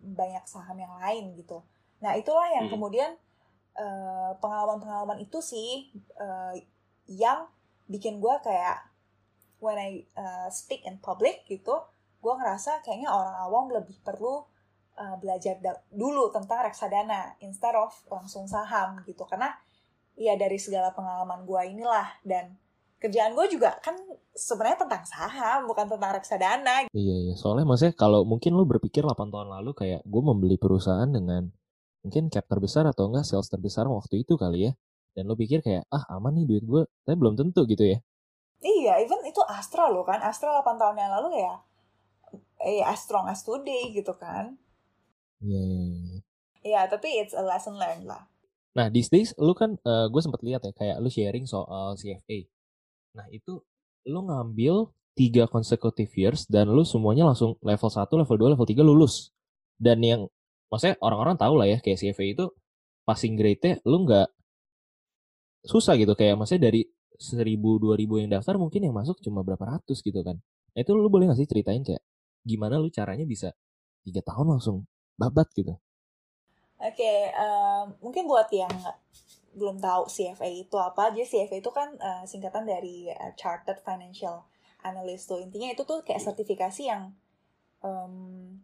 banyak 0.03 0.43
saham 0.51 0.75
yang 0.75 0.91
lain 0.99 1.31
gitu 1.39 1.63
nah 2.03 2.19
itulah 2.19 2.51
yang 2.51 2.67
hmm. 2.67 2.75
kemudian 2.75 3.15
pengalaman-pengalaman 4.43 5.23
uh, 5.23 5.25
itu 5.25 5.39
sih 5.39 5.95
uh, 6.19 6.59
yang 7.07 7.47
bikin 7.87 8.19
gue 8.19 8.35
kayak 8.43 8.83
when 9.63 9.79
I 9.79 10.11
uh, 10.19 10.51
speak 10.51 10.83
in 10.87 10.99
public 10.99 11.47
gitu 11.47 11.87
gue 12.21 12.35
ngerasa 12.35 12.83
kayaknya 12.85 13.09
orang 13.11 13.37
awam 13.47 13.67
lebih 13.73 13.97
perlu 14.03 14.45
uh, 15.01 15.17
belajar 15.17 15.57
dulu 15.89 16.29
tentang 16.31 16.69
reksadana 16.69 17.35
instead 17.41 17.73
of 17.75 17.95
langsung 18.13 18.45
saham 18.45 19.01
gitu 19.09 19.25
karena 19.25 19.57
ya 20.21 20.37
dari 20.37 20.61
segala 20.61 20.93
pengalaman 20.93 21.49
gue 21.49 21.61
inilah 21.73 22.09
dan 22.23 22.55
kerjaan 23.01 23.33
gue 23.33 23.47
juga 23.49 23.81
kan 23.81 23.97
sebenarnya 24.37 24.85
tentang 24.85 25.03
saham 25.09 25.65
bukan 25.65 25.89
tentang 25.89 26.13
reksadana. 26.13 26.87
Iya 26.93 27.17
iya. 27.27 27.35
Soalnya 27.35 27.65
maksudnya 27.65 27.97
kalau 27.97 28.29
mungkin 28.29 28.53
lo 28.53 28.69
berpikir 28.69 29.01
8 29.03 29.17
tahun 29.33 29.49
lalu 29.49 29.73
kayak 29.73 30.05
gue 30.05 30.23
membeli 30.23 30.61
perusahaan 30.61 31.09
dengan 31.09 31.49
mungkin 32.05 32.29
cap 32.29 32.45
terbesar 32.45 32.85
atau 32.85 33.09
enggak 33.09 33.25
sales 33.25 33.49
terbesar 33.49 33.89
waktu 33.89 34.21
itu 34.23 34.37
kali 34.37 34.69
ya. 34.69 34.73
Dan 35.17 35.27
lo 35.27 35.35
pikir 35.35 35.65
kayak 35.65 35.89
ah 35.89 36.05
aman 36.13 36.37
nih 36.37 36.47
duit 36.47 36.65
gue 36.69 36.83
tapi 37.09 37.17
belum 37.17 37.41
tentu 37.41 37.65
gitu 37.65 37.89
ya. 37.89 37.99
Iya 38.61 39.01
even 39.01 39.25
itu 39.25 39.41
Astra 39.49 39.89
lo 39.89 40.05
kan. 40.05 40.21
Astra 40.21 40.61
8 40.61 40.77
tahun 40.77 41.01
yang 41.01 41.13
lalu 41.17 41.41
ya 41.41 41.57
eh 42.61 42.85
as 42.85 43.01
strong 43.09 43.25
as 43.27 43.41
today 43.41 43.91
gitu 43.97 44.13
kan. 44.21 44.61
Iya 45.41 45.57
yeah, 45.57 45.65
iya 45.65 45.89
yeah, 45.97 46.21
yeah. 46.69 46.85
tapi 46.85 47.09
it's 47.17 47.33
a 47.33 47.41
lesson 47.41 47.81
learned 47.81 48.05
lah. 48.05 48.29
Nah 48.77 48.93
these 48.93 49.09
days 49.09 49.33
lu 49.41 49.57
kan 49.57 49.81
uh, 49.89 50.07
gue 50.13 50.21
sempat 50.21 50.45
lihat 50.45 50.61
ya 50.69 50.73
kayak 50.77 51.01
lu 51.01 51.09
sharing 51.09 51.49
soal 51.49 51.97
CFA 51.97 52.45
nah 53.17 53.27
itu 53.31 53.61
lu 54.07 54.21
ngambil 54.27 54.89
tiga 55.19 55.45
consecutive 55.51 56.09
years 56.17 56.49
dan 56.49 56.71
lu 56.71 56.87
semuanya 56.87 57.29
langsung 57.29 57.59
level 57.61 57.91
1, 57.91 58.09
level 58.09 58.37
2, 58.41 58.53
level 58.57 58.67
3 58.67 58.81
lulus. 58.81 59.35
Dan 59.77 60.01
yang 60.01 60.21
maksudnya 60.73 60.97
orang-orang 61.05 61.37
tahu 61.37 61.55
lah 61.61 61.69
ya 61.69 61.79
kayak 61.83 61.99
CFA 62.01 62.25
itu 62.37 62.47
passing 63.05 63.35
grade-nya 63.37 63.83
lu 63.85 64.09
nggak 64.09 64.29
susah 65.67 65.99
gitu. 66.01 66.17
Kayak 66.17 66.41
maksudnya 66.41 66.73
dari 66.73 66.89
seribu 67.21 67.77
dua 67.77 68.01
ribu 68.01 68.17
yang 68.17 68.33
daftar 68.33 68.57
mungkin 68.57 68.81
yang 68.81 68.97
masuk 68.97 69.21
cuma 69.21 69.45
berapa 69.45 69.61
ratus 69.61 70.01
gitu 70.01 70.25
kan. 70.25 70.41
Nah, 70.73 70.81
itu 70.81 70.97
lu 70.97 71.13
boleh 71.13 71.29
gak 71.29 71.37
sih 71.37 71.49
ceritain 71.51 71.85
kayak 71.85 72.01
gimana 72.41 72.81
lu 72.81 72.89
caranya 72.89 73.29
bisa 73.29 73.53
tiga 74.01 74.25
tahun 74.25 74.57
langsung 74.57 74.89
babat 75.21 75.53
gitu? 75.53 75.77
Oke 76.81 76.97
okay, 76.97 77.29
uh, 77.37 77.93
mungkin 78.01 78.25
buat 78.25 78.49
yang 78.49 78.73
belum 79.55 79.83
tahu 79.83 80.07
CFA 80.07 80.47
itu 80.47 80.77
apa. 80.79 81.11
Jadi 81.11 81.27
CFA 81.27 81.57
itu 81.59 81.71
kan 81.75 81.89
uh, 81.99 82.23
singkatan 82.27 82.67
dari 82.67 83.11
uh, 83.11 83.33
Chartered 83.35 83.83
Financial 83.83 84.47
Analyst 84.87 85.29
tuh. 85.29 85.43
Intinya 85.43 85.75
itu 85.75 85.83
tuh 85.83 86.07
kayak 86.07 86.23
sertifikasi 86.23 86.83
yang 86.87 87.13
um, 87.83 88.57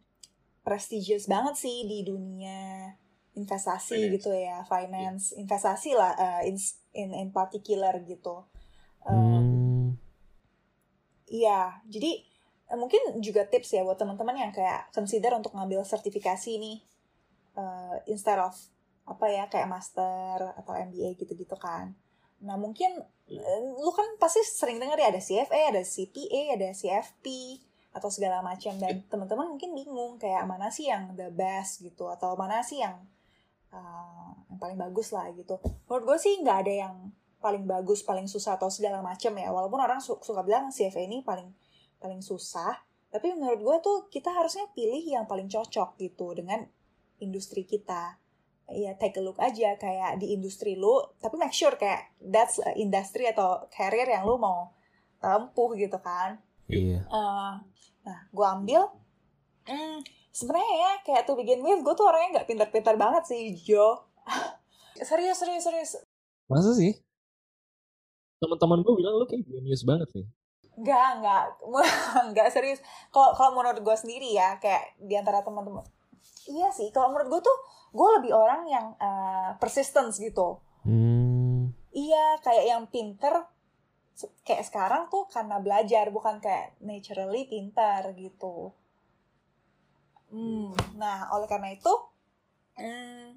prestigious 0.63 1.27
banget 1.27 1.59
sih 1.59 1.87
di 1.87 2.07
dunia 2.07 2.95
investasi 3.37 4.09
finance. 4.09 4.15
gitu 4.15 4.31
ya. 4.33 4.63
Finance 4.65 5.25
yeah. 5.35 5.41
investasi 5.43 5.91
lah 5.99 6.13
uh, 6.15 6.43
in 6.47 6.57
in 6.95 7.11
in 7.13 7.29
particular 7.35 7.93
gitu. 8.07 8.47
Um, 9.07 9.99
iya. 11.27 11.83
Jadi 11.91 12.23
uh, 12.71 12.79
mungkin 12.79 13.19
juga 13.19 13.43
tips 13.45 13.75
ya 13.75 13.83
buat 13.83 13.99
teman-teman 13.99 14.39
yang 14.39 14.53
kayak 14.55 14.95
consider 14.95 15.35
untuk 15.35 15.51
ngambil 15.53 15.83
sertifikasi 15.83 16.63
nih 16.63 16.79
uh, 17.59 17.99
instead 18.07 18.39
of 18.39 18.55
apa 19.07 19.27
ya 19.31 19.47
kayak 19.47 19.71
master 19.71 20.59
atau 20.59 20.75
MBA 20.75 21.15
gitu-gitu 21.15 21.55
kan. 21.55 21.95
Nah 22.43 22.59
mungkin 22.59 22.99
uh, 23.31 23.61
lu 23.79 23.91
kan 23.95 24.19
pasti 24.19 24.43
sering 24.43 24.83
dengar 24.83 24.99
ya 24.99 25.15
ada 25.15 25.23
CFA 25.23 25.73
ada 25.73 25.83
CPA 25.87 26.59
ada 26.59 26.69
CFP 26.75 27.25
atau 27.95 28.11
segala 28.11 28.43
macam. 28.43 28.75
Dan 28.77 29.07
teman-teman 29.07 29.57
mungkin 29.57 29.73
bingung 29.73 30.19
kayak 30.19 30.45
mana 30.45 30.69
sih 30.69 30.91
yang 30.91 31.15
the 31.15 31.31
best 31.31 31.81
gitu 31.81 32.11
atau 32.11 32.35
mana 32.35 32.61
sih 32.61 32.83
yang 32.83 32.99
uh, 33.71 34.35
yang 34.51 34.59
paling 34.59 34.77
bagus 34.77 35.15
lah 35.15 35.31
gitu. 35.33 35.57
Menurut 35.87 36.05
gue 36.13 36.19
sih 36.21 36.43
nggak 36.43 36.59
ada 36.67 36.73
yang 36.91 36.95
paling 37.39 37.63
bagus 37.63 38.03
paling 38.03 38.27
susah 38.27 38.59
atau 38.59 38.69
segala 38.69 39.01
macam 39.01 39.33
ya. 39.39 39.49
Walaupun 39.55 39.81
orang 39.81 40.03
su 40.03 40.19
suka 40.19 40.43
bilang 40.43 40.75
CFA 40.75 41.07
ini 41.07 41.23
paling 41.23 41.49
paling 42.03 42.21
susah. 42.21 42.75
Tapi 43.07 43.33
menurut 43.39 43.63
gue 43.63 43.77
tuh 43.81 43.97
kita 44.11 44.35
harusnya 44.35 44.67
pilih 44.75 45.01
yang 45.01 45.25
paling 45.31 45.47
cocok 45.47 45.95
gitu 45.97 46.37
dengan 46.37 46.67
industri 47.23 47.65
kita 47.65 48.21
ya 48.71 48.99
take 48.99 49.19
a 49.19 49.23
look 49.23 49.39
aja 49.39 49.79
kayak 49.79 50.19
di 50.19 50.35
industri 50.35 50.75
lu 50.75 50.99
tapi 51.23 51.39
make 51.39 51.55
sure 51.55 51.75
kayak 51.79 52.11
that's 52.19 52.59
a 52.59 52.75
industry 52.75 53.31
atau 53.31 53.67
career 53.71 54.11
yang 54.11 54.27
lu 54.27 54.39
mau 54.41 54.75
tempuh 55.23 55.75
gitu 55.79 55.99
kan 56.03 56.41
Iya. 56.67 57.07
Uh, 57.07 57.63
nah 58.03 58.19
gue 58.35 58.47
ambil 58.47 58.91
hmm, 59.71 60.03
sebenarnya 60.35 60.75
ya 60.83 60.93
kayak 61.07 61.23
tuh 61.31 61.39
begin 61.39 61.63
with 61.63 61.83
gue 61.87 61.95
tuh 61.95 62.07
orangnya 62.11 62.43
nggak 62.43 62.49
pintar-pintar 62.51 62.99
banget 62.99 63.23
sih 63.31 63.55
Jo 63.55 64.03
serius 65.07 65.39
serius 65.39 65.63
serius 65.63 66.03
Masa 66.47 66.71
sih? 66.79 66.95
Teman-teman 68.39 68.87
gue 68.87 68.95
bilang 68.95 69.19
lu 69.19 69.27
kayak 69.27 69.43
genius 69.51 69.83
banget 69.83 70.09
sih. 70.15 70.25
Enggak, 70.79 71.19
enggak. 71.19 71.45
enggak 72.31 72.49
serius. 72.55 72.79
Kalau 73.11 73.35
kalau 73.35 73.59
menurut 73.59 73.83
gue 73.83 73.97
sendiri 73.99 74.31
ya, 74.31 74.63
kayak 74.63 74.95
di 75.03 75.19
antara 75.19 75.43
teman-teman. 75.43 75.83
Iya 76.47 76.69
sih, 76.71 76.89
kalau 76.95 77.11
menurut 77.11 77.29
gue 77.39 77.43
tuh 77.43 77.59
gue 77.97 78.09
lebih 78.21 78.33
orang 78.37 78.63
yang 78.69 78.87
uh, 79.01 79.59
persistence 79.59 80.21
gitu. 80.23 80.63
Hmm. 80.87 81.75
Iya, 81.91 82.39
kayak 82.45 82.65
yang 82.69 82.83
pinter 82.93 83.35
kayak 84.49 84.65
sekarang 84.65 85.13
tuh 85.13 85.29
karena 85.29 85.61
belajar 85.61 86.09
bukan 86.09 86.41
kayak 86.41 86.73
naturally 86.81 87.45
pintar 87.45 88.17
gitu. 88.17 88.73
Hmm, 90.33 90.73
nah 90.97 91.29
oleh 91.37 91.47
karena 91.47 91.71
itu, 91.77 91.93
hmm, 92.81 93.37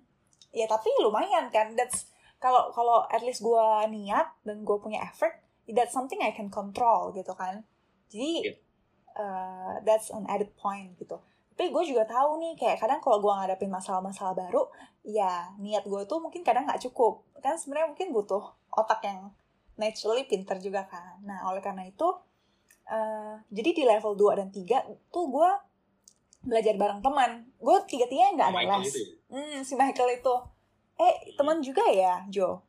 ya 0.55 0.65
tapi 0.71 0.89
lumayan 1.03 1.51
kan. 1.51 1.75
That's 1.75 2.07
kalau 2.39 2.71
kalau 2.71 3.03
at 3.11 3.21
least 3.21 3.43
gue 3.43 3.65
niat 3.91 4.31
dan 4.47 4.63
gue 4.63 4.77
punya 4.79 5.03
effort, 5.03 5.35
that's 5.67 5.91
something 5.91 6.23
I 6.23 6.31
can 6.31 6.47
control 6.47 7.11
gitu 7.11 7.35
kan. 7.35 7.67
Jadi 8.09 8.55
uh, 9.19 9.83
that's 9.83 10.09
an 10.09 10.25
added 10.31 10.55
point 10.55 10.95
gitu. 10.97 11.19
Tapi 11.59 11.75
gue 11.75 11.91
juga 11.91 12.07
tahu 12.07 12.39
nih 12.39 12.55
kayak 12.55 12.79
kadang 12.79 13.03
kalau 13.03 13.19
gue 13.19 13.35
ngadapin 13.35 13.67
masalah-masalah 13.67 14.31
baru, 14.31 14.71
ya 15.03 15.51
niat 15.59 15.83
gue 15.83 16.07
tuh 16.07 16.23
mungkin 16.23 16.39
kadang 16.39 16.63
nggak 16.63 16.79
cukup. 16.87 17.19
Kan 17.43 17.59
sebenarnya 17.59 17.91
mungkin 17.91 18.15
butuh 18.15 18.39
otak 18.71 19.03
yang 19.03 19.27
naturally 19.75 20.23
pinter 20.23 20.55
juga 20.63 20.87
kan. 20.87 21.19
Nah 21.19 21.43
oleh 21.51 21.59
karena 21.59 21.83
itu, 21.83 22.07
uh, 22.87 23.35
jadi 23.51 23.75
di 23.75 23.83
level 23.83 24.15
2 24.15 24.39
dan 24.39 24.47
3 24.55 25.11
tuh 25.11 25.25
gue 25.27 25.49
belajar 26.47 26.79
bareng 26.79 27.03
teman. 27.03 27.51
Gue 27.59 27.75
tiga-tiganya 27.91 28.39
nggak 28.39 28.49
ada 28.55 28.59
Michael 28.63 28.79
les. 28.79 28.87
itu 28.87 28.99
ya? 29.03 29.09
Hmm, 29.27 29.59
si 29.59 29.73
Michael 29.75 30.09
itu. 30.15 30.35
Eh, 30.95 31.15
teman 31.35 31.59
juga 31.59 31.83
ya, 31.91 32.23
Jo? 32.31 32.63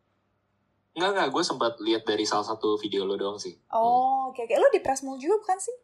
Enggak, 0.98 1.14
enggak. 1.14 1.28
Gue 1.30 1.42
sempat 1.46 1.78
lihat 1.78 2.02
dari 2.02 2.26
salah 2.26 2.42
satu 2.42 2.74
video 2.74 3.06
lo 3.06 3.14
doang 3.14 3.38
sih. 3.38 3.54
Oh, 3.70 4.34
oke, 4.34 4.50
oke. 4.50 4.54
Lo 4.58 4.66
di 4.74 4.82
Prasmul 4.82 5.14
juga 5.14 5.38
bukan 5.38 5.62
sih? 5.62 5.78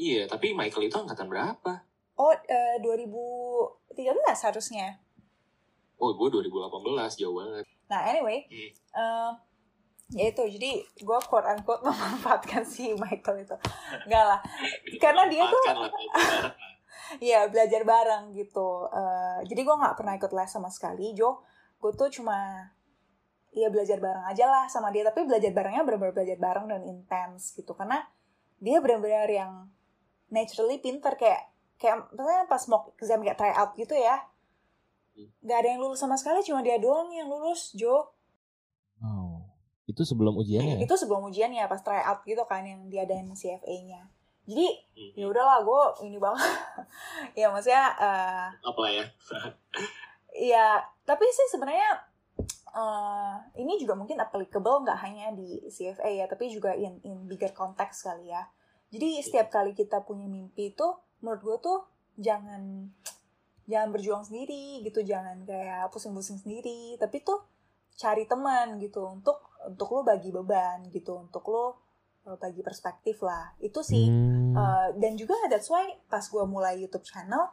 Iya, 0.00 0.24
tapi 0.24 0.56
Michael 0.56 0.88
itu 0.88 0.96
angkatan 0.96 1.28
berapa? 1.28 1.84
Oh, 2.18 2.34
eh, 2.34 2.76
2013 2.82 4.42
harusnya. 4.50 4.98
Oh, 5.98 6.10
gue 6.18 6.28
2018, 6.34 7.14
jauh 7.14 7.38
banget. 7.38 7.64
Nah, 7.86 8.00
anyway. 8.10 8.42
Hmm. 8.50 8.70
eh, 8.74 9.32
ya 10.18 10.24
itu, 10.34 10.42
jadi 10.58 10.82
gue 10.82 11.18
quote-unquote 11.30 11.82
memanfaatkan 11.86 12.66
si 12.66 12.90
Michael 12.98 13.46
itu. 13.46 13.56
Enggak 14.06 14.24
lah. 14.34 14.40
Karena 14.98 15.30
dia 15.30 15.46
tuh... 15.46 15.62
Bareng. 15.62 15.94
Iya, 17.16 17.48
belajar 17.48 17.88
bareng 17.88 18.36
gitu. 18.36 18.84
Eh, 18.92 19.40
jadi 19.48 19.60
gue 19.64 19.76
nggak 19.80 19.96
pernah 19.96 20.12
ikut 20.20 20.28
les 20.28 20.50
sama 20.52 20.68
sekali, 20.68 21.16
Jo. 21.16 21.40
Gue 21.80 21.96
tuh 21.96 22.12
cuma 22.12 22.68
ya 23.56 23.72
belajar 23.72 23.96
bareng 23.96 24.28
aja 24.28 24.44
lah 24.44 24.68
sama 24.68 24.92
dia. 24.92 25.08
Tapi 25.08 25.24
belajar 25.24 25.48
barengnya 25.56 25.88
benar-benar 25.88 26.12
belajar 26.12 26.36
bareng 26.36 26.66
dan 26.68 26.82
intens 26.84 27.56
gitu. 27.56 27.72
Karena 27.72 28.04
dia 28.60 28.84
benar-benar 28.84 29.24
yang 29.32 29.72
naturally 30.28 30.76
pinter 30.84 31.16
kayak 31.16 31.48
kayak 31.78 32.10
misalnya 32.12 32.44
pas 32.44 32.62
mock 32.66 32.92
exam 32.98 33.22
kayak 33.22 33.38
try 33.38 33.52
out 33.54 33.72
gitu 33.74 33.94
ya. 33.94 34.26
Gak 35.42 35.66
ada 35.66 35.68
yang 35.74 35.82
lulus 35.82 35.98
sama 35.98 36.14
sekali, 36.14 36.42
cuma 36.46 36.62
dia 36.62 36.78
doang 36.78 37.10
yang 37.10 37.26
lulus, 37.26 37.74
Jo. 37.74 38.14
Wow. 39.02 39.42
Itu 39.88 40.06
sebelum 40.06 40.38
ujiannya 40.38 40.78
ya? 40.78 40.86
Itu 40.86 40.94
sebelum 40.94 41.26
ujiannya 41.26 41.66
pas 41.66 41.82
try 41.82 42.04
out 42.04 42.22
gitu 42.22 42.44
kan 42.46 42.62
yang 42.62 42.86
diadain 42.86 43.26
CFA-nya. 43.32 44.06
Jadi 44.48 44.66
Hmm. 44.96 45.12
ya 45.14 45.26
udahlah 45.28 45.60
gue 45.60 45.82
ini 46.08 46.16
banget. 46.16 46.40
ya 47.40 47.46
maksudnya 47.50 47.84
eh, 47.98 48.46
Apa 48.62 48.82
ya? 48.90 49.04
Iya, 50.38 50.78
tapi 51.02 51.24
sih 51.34 51.50
sebenarnya 51.50 51.98
eh, 52.70 53.34
ini 53.58 53.74
juga 53.80 53.98
mungkin 53.98 54.22
applicable 54.22 54.86
nggak 54.86 55.00
hanya 55.02 55.34
di 55.34 55.66
CFA 55.66 56.06
ya, 56.14 56.24
tapi 56.30 56.46
juga 56.46 56.76
in 56.78 57.02
in 57.02 57.26
bigger 57.26 57.50
context 57.50 58.06
kali 58.06 58.30
ya. 58.30 58.46
Jadi 58.88 59.18
setiap 59.20 59.50
kali 59.50 59.74
kita 59.74 60.00
punya 60.06 60.30
mimpi 60.30 60.70
itu, 60.72 60.88
menurut 61.22 61.42
gue 61.42 61.56
tuh 61.60 61.78
jangan 62.18 62.90
jangan 63.68 63.88
berjuang 63.92 64.24
sendiri 64.24 64.80
gitu, 64.82 65.04
jangan 65.04 65.44
kayak 65.44 65.92
pusing-pusing 65.92 66.40
sendiri, 66.40 66.96
tapi 66.96 67.20
tuh 67.20 67.44
cari 67.98 68.24
teman 68.24 68.80
gitu 68.80 69.04
untuk 69.04 69.42
untuk 69.66 69.88
lo 69.92 70.00
bagi 70.06 70.30
beban 70.32 70.88
gitu, 70.88 71.28
untuk 71.28 71.44
lo 71.50 71.64
eh, 72.24 72.36
bagi 72.40 72.64
perspektif 72.64 73.20
lah. 73.20 73.52
Itu 73.60 73.84
sih. 73.84 74.08
Hmm. 74.08 74.56
Uh, 74.56 74.88
dan 74.96 75.14
juga 75.14 75.36
that's 75.52 75.68
why 75.68 75.84
pas 76.08 76.24
gue 76.24 76.44
mulai 76.48 76.80
YouTube 76.80 77.04
channel, 77.04 77.52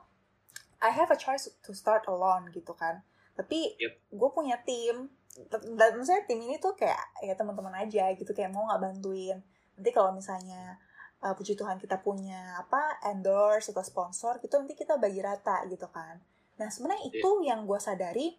I 0.79 0.89
have 0.95 1.11
a 1.11 1.19
choice 1.19 1.51
to 1.51 1.71
start 1.75 2.07
alone 2.07 2.49
gitu 2.55 2.71
kan. 2.73 3.03
Tapi 3.35 3.75
Yep. 3.75 3.93
gue 4.15 4.29
punya 4.31 4.55
tim, 4.63 5.11
dan 5.51 5.91
maksudnya 5.99 6.23
tim 6.23 6.39
ini 6.39 6.55
tuh 6.63 6.71
kayak 6.79 7.19
ya 7.19 7.35
teman-teman 7.35 7.75
aja 7.75 8.15
gitu 8.15 8.31
kayak 8.31 8.55
mau 8.55 8.63
nggak 8.71 8.79
bantuin. 8.79 9.43
Nanti 9.75 9.91
kalau 9.91 10.15
misalnya 10.15 10.79
uh, 11.23 11.33
puji 11.37 11.55
Tuhan 11.55 11.79
kita 11.79 12.01
punya 12.01 12.59
apa 12.59 12.99
endorse 13.07 13.71
atau 13.71 13.85
sponsor 13.85 14.41
gitu 14.43 14.57
nanti 14.59 14.75
kita 14.75 14.97
bagi 14.99 15.21
rata 15.23 15.63
gitu 15.69 15.87
kan. 15.91 16.19
Nah 16.59 16.67
sebenarnya 16.71 17.07
itu 17.11 17.29
yang 17.45 17.63
gue 17.63 17.79
sadari 17.79 18.35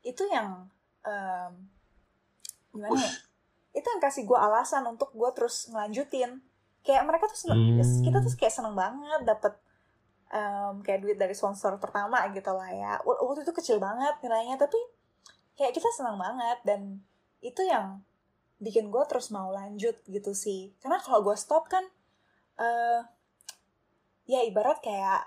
itu 0.00 0.24
yang 0.28 0.68
um, 1.04 1.52
gimana 2.72 2.96
ya? 2.98 3.12
Itu 3.70 3.86
yang 3.86 4.02
kasih 4.02 4.26
gue 4.26 4.38
alasan 4.38 4.82
untuk 4.88 5.14
gue 5.14 5.30
terus 5.36 5.70
ngelanjutin 5.70 6.42
kayak 6.80 7.04
mereka 7.04 7.28
tuh 7.28 7.36
seneng, 7.36 7.76
Hmm. 7.76 8.02
kita 8.02 8.18
tuh 8.24 8.32
kayak 8.40 8.54
seneng 8.56 8.72
banget 8.72 9.20
dapet 9.28 9.52
em, 10.32 10.80
kayak 10.80 11.00
duit 11.04 11.18
dari 11.20 11.34
sponsor 11.36 11.76
pertama 11.76 12.22
gitu 12.30 12.54
lah 12.54 12.70
ya 12.70 12.92
waktu 13.04 13.42
itu 13.44 13.52
kecil 13.52 13.76
banget 13.82 14.14
nilainya 14.22 14.56
tapi 14.56 14.78
kayak 15.58 15.76
kita 15.76 15.90
seneng 15.92 16.16
banget 16.16 16.56
dan 16.64 17.02
itu 17.44 17.60
yang 17.66 18.00
bikin 18.62 18.88
gue 18.88 19.02
terus 19.10 19.28
mau 19.28 19.50
lanjut 19.52 19.96
gitu 20.06 20.32
sih 20.32 20.72
karena 20.80 20.96
kalau 21.02 21.20
gue 21.20 21.36
stop 21.36 21.68
kan 21.68 21.84
eh 22.60 23.00
ya 24.28 24.40
ibarat 24.46 24.78
kayak 24.84 25.26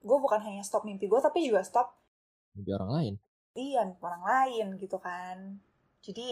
gue 0.00 0.18
bukan 0.20 0.40
hanya 0.46 0.62
stop 0.64 0.84
mimpi 0.86 1.08
gue 1.10 1.20
tapi 1.20 1.44
juga 1.48 1.60
stop 1.64 1.88
Mimpi 2.56 2.70
orang 2.76 2.90
lain. 2.96 3.14
iya 3.56 3.80
mimpi 3.88 4.02
orang 4.04 4.24
lain 4.24 4.66
gitu 4.78 4.96
kan 5.00 5.58
jadi 6.04 6.28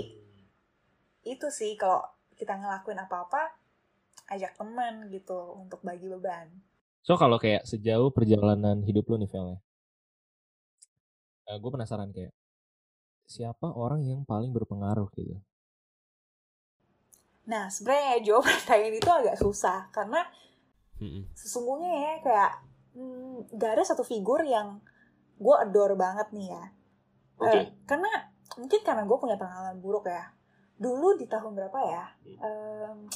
itu 1.27 1.47
sih 1.53 1.75
kalau 1.77 2.01
kita 2.39 2.55
ngelakuin 2.57 3.01
apa-apa 3.03 3.43
ajak 4.33 4.55
teman 4.57 5.09
gitu 5.11 5.57
untuk 5.59 5.81
bagi 5.83 6.07
beban 6.07 6.49
So 7.07 7.17
kalau 7.17 7.41
kayak 7.41 7.65
sejauh 7.65 8.13
perjalanan 8.13 8.85
hidup 8.85 9.09
lu 9.09 9.17
nih 9.17 9.31
Vel 9.33 9.57
ya. 11.49 11.57
gue 11.57 11.71
penasaran 11.73 12.13
kayak 12.13 12.37
siapa 13.25 13.73
orang 13.73 14.05
yang 14.05 14.21
paling 14.29 14.53
berpengaruh 14.53 15.09
gitu. 15.17 15.41
Nah 17.49 17.67
sebenarnya 17.67 18.21
jawaban 18.23 18.53
pertanyaan 18.61 18.95
itu 18.95 19.11
agak 19.11 19.37
susah 19.37 19.89
karena 19.89 20.21
sesungguhnya 21.33 21.91
ya 21.95 22.13
kayak 22.21 22.53
hmm, 22.93 23.55
gak 23.55 23.73
ada 23.75 23.85
satu 23.85 24.03
figur 24.03 24.43
yang 24.43 24.83
gue 25.37 25.55
adore 25.57 25.95
banget 25.95 26.29
nih 26.31 26.51
ya 26.51 26.65
Oke. 27.39 27.55
Eh, 27.55 27.65
karena 27.87 28.11
mungkin 28.55 28.81
karena 28.83 29.07
gue 29.07 29.17
punya 29.17 29.35
pengalaman 29.35 29.79
buruk 29.79 30.05
ya 30.05 30.35
dulu 30.75 31.15
di 31.15 31.25
tahun 31.25 31.55
berapa 31.55 31.79
ya 31.81 32.05
Em, 32.27 33.07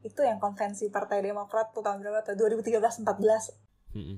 itu 0.00 0.20
yang 0.20 0.36
konvensi 0.36 0.88
Partai 0.88 1.20
Demokrat 1.20 1.72
tuh 1.72 1.80
tahun 1.80 2.00
berapa 2.00 2.20
tuh 2.22 2.36
2013-14 2.36 3.96
Mm-mm. 3.96 4.16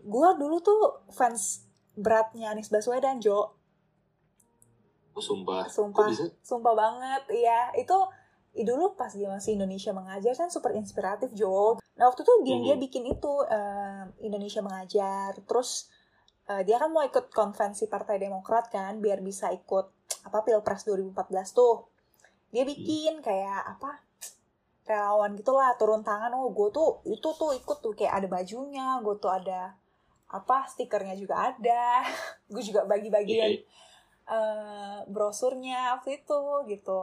gue 0.00 0.28
dulu 0.38 0.56
tuh 0.58 0.80
fans 1.10 1.66
beratnya 1.94 2.50
Anies 2.50 2.70
Baswedan 2.70 3.18
Jo 3.18 3.54
Oh, 5.10 5.22
sumpah. 5.22 5.62
Sumpah. 5.70 6.06
Kok 6.06 6.10
bisa? 6.10 6.26
sumpah 6.42 6.74
banget 6.74 7.22
iya 7.30 7.70
itu 7.74 7.94
dulu 8.56 8.94
pas 8.94 9.10
dia 9.10 9.26
masih 9.26 9.58
Indonesia 9.58 9.90
mengajar 9.90 10.30
kan 10.32 10.46
super 10.46 10.70
inspiratif 10.72 11.34
Jo. 11.34 11.74
Nah 11.96 12.06
waktu 12.06 12.22
itu 12.22 12.32
dia 12.44 12.56
dia 12.60 12.74
Mhm. 12.74 12.82
bikin 12.82 13.04
itu 13.08 13.32
em, 13.48 14.14
Indonesia 14.20 14.60
mengajar. 14.60 15.34
Terus 15.42 15.90
eh, 16.44 16.62
dia 16.62 16.76
kan 16.76 16.86
mau 16.88 17.02
ikut 17.02 17.32
konvensi 17.32 17.88
Partai 17.88 18.16
Demokrat 18.16 18.68
kan 18.68 19.00
biar 19.00 19.18
bisa 19.18 19.50
ikut 19.50 19.90
apa 20.22 20.38
Pilpres 20.40 20.84
2014 20.84 21.50
tuh. 21.50 21.88
Dia 22.50 22.62
bikin 22.62 23.18
kayak 23.18 23.74
apa 23.74 23.98
relawan 24.84 25.34
gitulah 25.34 25.74
turun 25.74 26.02
tangan. 26.02 26.30
Oh 26.32 26.46
gue 26.48 26.68
tuh 26.70 27.02
itu 27.04 27.28
tuh 27.32 27.50
ikut 27.52 27.78
tuh 27.80 27.90
kayak 27.92 28.20
ada 28.20 28.28
bajunya 28.30 29.00
gue 29.00 29.16
tuh 29.16 29.32
ada 29.32 29.74
apa 30.28 30.68
stikernya 30.68 31.14
juga 31.14 31.50
ada. 31.50 32.02
Gue 32.52 32.60
juga 32.60 32.84
bagi-bagian 32.84 33.50
Iya. 33.50 33.60
eh, 34.26 34.98
brosurnya 35.06 35.96
waktu 35.96 36.18
itu 36.18 36.40
gitu 36.66 37.00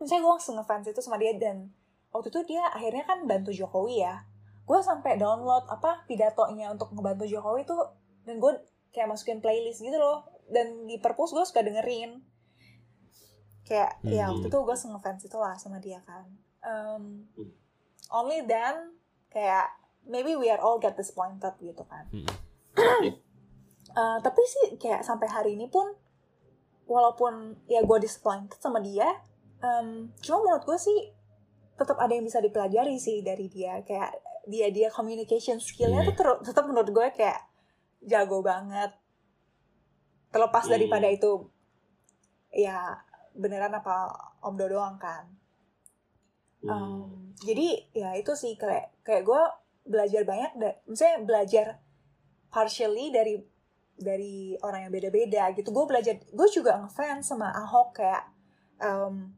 misalnya 0.00 0.22
gue 0.28 0.32
langsung 0.36 0.54
ngefans 0.60 0.86
itu 0.92 1.00
sama 1.00 1.16
dia 1.16 1.32
dan 1.36 1.72
waktu 2.12 2.28
itu 2.32 2.56
dia 2.56 2.64
akhirnya 2.72 3.04
kan 3.04 3.24
bantu 3.24 3.52
Jokowi 3.52 4.04
ya. 4.04 4.24
Gue 4.66 4.82
sampai 4.82 5.16
download 5.16 5.68
apa 5.70 6.04
pidatonya 6.10 6.72
untuk 6.72 6.92
ngebantu 6.92 7.24
Jokowi 7.28 7.64
tuh 7.64 7.80
dan 8.26 8.42
gue 8.42 8.52
kayak 8.92 9.08
masukin 9.08 9.40
playlist 9.40 9.80
gitu 9.80 9.96
loh. 9.96 10.26
Dan 10.46 10.86
di 10.86 11.00
perpus 11.00 11.32
gue 11.32 11.44
suka 11.44 11.64
dengerin. 11.64 12.22
Kayak 13.66 13.98
Hmm. 14.02 14.14
ya 14.14 14.30
waktu 14.30 14.46
itu 14.46 14.58
gue 14.58 14.76
ngefans 14.76 15.22
itu 15.26 15.36
lah 15.38 15.54
sama 15.58 15.82
dia 15.82 15.98
kan. 16.06 16.26
Um, 16.66 17.30
only 18.10 18.42
then 18.46 18.98
kayak 19.30 19.70
maybe 20.06 20.38
we 20.38 20.46
are 20.50 20.62
all 20.62 20.78
get 20.78 20.94
disappointed 20.94 21.54
gitu 21.58 21.82
kan. 21.86 22.06
Mm-mm. 22.14 23.14
Uh, 23.94 24.18
tapi 24.26 24.42
sih 24.46 24.66
kayak 24.78 25.02
sampai 25.02 25.26
hari 25.26 25.58
ini 25.58 25.66
pun 25.66 25.94
walaupun 26.86 27.58
ya 27.66 27.82
gue 27.82 27.98
disappointed 27.98 28.58
sama 28.62 28.78
dia 28.78 29.18
um, 29.58 29.88
cuma 30.18 30.38
menurut 30.42 30.64
gue 30.64 30.78
sih 30.78 30.98
tetap 31.74 31.96
ada 31.96 32.10
yang 32.10 32.24
bisa 32.24 32.38
dipelajari 32.38 32.96
sih 32.96 33.20
dari 33.20 33.46
dia 33.46 33.80
kayak 33.80 34.16
dia 34.44 34.70
dia 34.70 34.88
communication 34.88 35.58
skillnya 35.58 36.02
Iya. 36.02 36.08
tuh 36.08 36.16
ter- 36.16 36.42
tetap 36.44 36.64
menurut 36.64 36.88
gue 36.88 37.06
kayak 37.12 37.40
jago 38.00 38.40
banget 38.40 38.94
terlepas 40.28 40.64
Hmm. 40.64 40.72
daripada 40.72 41.06
itu 41.06 41.48
ya 42.50 42.96
beneran 43.32 43.72
apa 43.72 44.08
om 44.40 44.54
Do 44.54 44.66
doang 44.66 44.96
kan. 44.96 45.28
Um, 46.62 47.30
jadi 47.36 47.78
ya 47.92 48.10
itu 48.14 48.32
sih 48.32 48.56
kayak 48.56 48.90
kayak 49.02 49.22
gue 49.22 49.42
belajar 49.84 50.24
banyak 50.24 50.52
da- 50.56 50.78
misalnya 50.84 51.18
belajar 51.22 51.66
partially 52.48 53.12
dari 53.12 53.38
dari 53.94 54.34
orang 54.58 54.88
yang 54.88 54.92
beda-beda 54.92 55.52
gitu 55.52 55.70
gue 55.70 55.84
belajar 55.84 56.16
gue 56.18 56.48
juga 56.48 56.80
ngefans 56.80 57.28
sama 57.28 57.52
Ahok 57.54 57.94
kayak 57.94 58.24
um, 58.78 59.30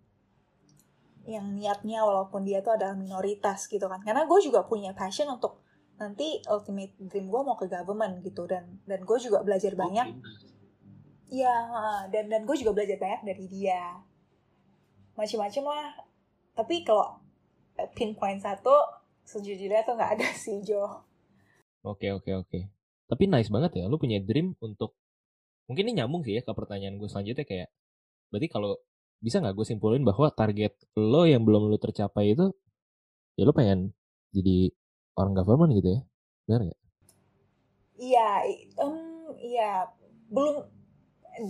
yang 1.28 1.52
niatnya 1.52 2.00
walaupun 2.00 2.40
dia 2.48 2.64
tuh 2.64 2.80
adalah 2.80 2.96
minoritas 2.96 3.68
gitu 3.68 3.84
kan 3.84 4.00
karena 4.00 4.24
gue 4.24 4.40
juga 4.40 4.64
punya 4.64 4.96
passion 4.96 5.28
untuk 5.28 5.60
nanti 6.00 6.40
ultimate 6.48 6.96
dream 6.96 7.28
gue 7.28 7.40
mau 7.44 7.52
ke 7.58 7.68
government 7.68 8.24
gitu 8.24 8.48
dan 8.48 8.80
dan 8.88 9.04
gue 9.04 9.18
juga 9.20 9.44
belajar 9.44 9.76
banyak 9.76 10.08
Iya, 11.28 11.54
dan 12.08 12.32
dan 12.32 12.42
gue 12.48 12.56
juga 12.56 12.72
belajar 12.72 12.96
banyak 12.96 13.22
dari 13.28 13.44
dia. 13.52 14.00
Macem-macem 15.12 15.60
lah. 15.60 15.92
Tapi 16.56 16.82
kalau 16.88 17.20
eh, 17.76 17.88
pinpoint 17.92 18.40
satu, 18.40 18.72
sejujurnya 19.28 19.84
tuh 19.84 19.94
nggak 20.00 20.12
ada 20.18 20.28
sih, 20.44 20.64
Jo. 20.64 21.04
Oke 21.84 22.10
oke 22.16 22.32
oke. 22.32 22.58
Tapi 23.08 23.24
nice 23.28 23.52
banget 23.52 23.76
ya, 23.80 23.84
lu 23.88 24.00
punya 24.00 24.20
dream 24.24 24.56
untuk 24.60 24.96
mungkin 25.68 25.84
ini 25.84 26.00
nyambung 26.00 26.24
sih 26.24 26.32
ya 26.32 26.40
ke 26.40 26.52
pertanyaan 26.56 26.96
gue 26.96 27.08
selanjutnya 27.12 27.44
kayak 27.44 27.68
berarti 28.32 28.48
kalau 28.48 28.80
bisa 29.18 29.42
nggak 29.42 29.54
gue 29.58 29.66
simpulin 29.66 30.06
bahwa 30.06 30.30
target 30.30 30.78
lo 30.94 31.26
yang 31.26 31.42
belum 31.42 31.66
lo 31.66 31.78
tercapai 31.78 32.38
itu 32.38 32.54
ya 33.34 33.42
lo 33.46 33.54
pengen 33.54 33.94
jadi 34.30 34.70
orang 35.18 35.34
government 35.34 35.74
gitu 35.74 35.88
ya, 35.98 36.00
benar 36.46 36.60
nggak? 36.70 36.80
Iya, 37.98 38.28
em, 38.78 38.94
iya, 39.42 39.70
belum 40.30 40.62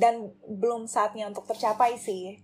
dan 0.01 0.33
belum 0.49 0.89
saatnya 0.89 1.29
untuk 1.29 1.45
tercapai 1.45 2.01
sih, 2.01 2.41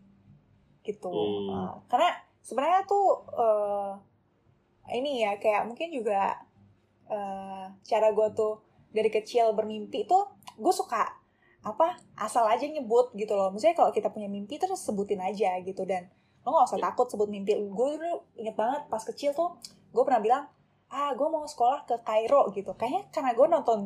gitu. 0.85 1.09
Hmm. 1.09 1.49
Eh, 1.53 1.73
karena 1.89 2.11
sebenarnya 2.45 2.85
tuh 2.85 3.25
eh, 3.33 3.93
ini 5.01 5.25
ya 5.25 5.41
kayak 5.41 5.65
mungkin 5.65 5.89
juga 5.93 6.37
eh, 7.09 7.65
cara 7.73 8.09
gue 8.13 8.29
tuh 8.37 8.61
dari 8.93 9.09
kecil 9.09 9.57
bermimpi 9.57 10.05
tuh 10.05 10.29
gue 10.61 10.75
suka 10.77 11.24
apa 11.65 11.97
asal 12.21 12.45
aja 12.45 12.69
nyebut 12.69 13.11
gitu 13.17 13.33
loh. 13.35 13.49
Misalnya 13.51 13.77
kalau 13.81 13.91
kita 13.91 14.13
punya 14.13 14.29
mimpi 14.29 14.61
terus 14.61 14.85
sebutin 14.85 15.19
aja 15.25 15.57
gitu 15.65 15.83
dan 15.89 16.13
lo 16.45 16.53
nggak 16.53 16.69
usah 16.77 16.81
takut 16.81 17.09
sebut 17.09 17.27
mimpi. 17.27 17.57
Gue 17.57 17.97
dulu 17.97 18.21
inget 18.37 18.53
banget 18.55 18.85
pas 18.93 19.01
kecil 19.01 19.33
tuh 19.33 19.57
gue 19.91 20.03
pernah 20.05 20.21
bilang 20.21 20.45
ah 20.93 21.11
gue 21.17 21.27
mau 21.27 21.43
sekolah 21.49 21.89
ke 21.89 21.97
Kairo 22.05 22.53
gitu. 22.53 22.77
Kayaknya 22.77 23.03
karena 23.11 23.31
gue 23.33 23.47
nonton 23.49 23.81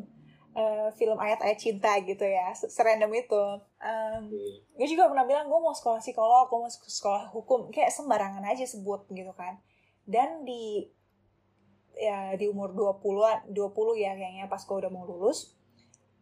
eh, 0.59 0.91
film 0.99 1.15
ayat-ayat 1.23 1.59
cinta 1.61 1.95
gitu 2.03 2.27
ya, 2.27 2.51
se- 2.51 2.67
serandom 2.69 3.15
itu. 3.15 3.43
Em, 3.79 4.27
gue 4.75 4.87
juga 4.91 5.07
pernah 5.07 5.23
bilang 5.23 5.47
gue 5.47 5.61
mau 5.63 5.71
sekolah 5.71 6.03
psikolog, 6.03 6.51
gue 6.51 6.59
mau 6.59 6.71
sek- 6.71 6.91
sekolah 6.91 7.31
hukum, 7.31 7.71
kayak 7.71 7.95
sembarangan 7.95 8.43
aja 8.43 8.67
sebut 8.67 9.07
gitu 9.15 9.31
kan. 9.39 9.63
Dan 10.03 10.43
di 10.43 10.89
ya 11.99 12.35
di 12.39 12.47
umur 12.47 12.75
20-an, 12.75 13.51
20 13.51 14.03
ya 14.03 14.15
kayaknya 14.15 14.47
pas 14.47 14.63
gue 14.63 14.77
udah 14.79 14.91
mau 14.91 15.07
lulus, 15.07 15.58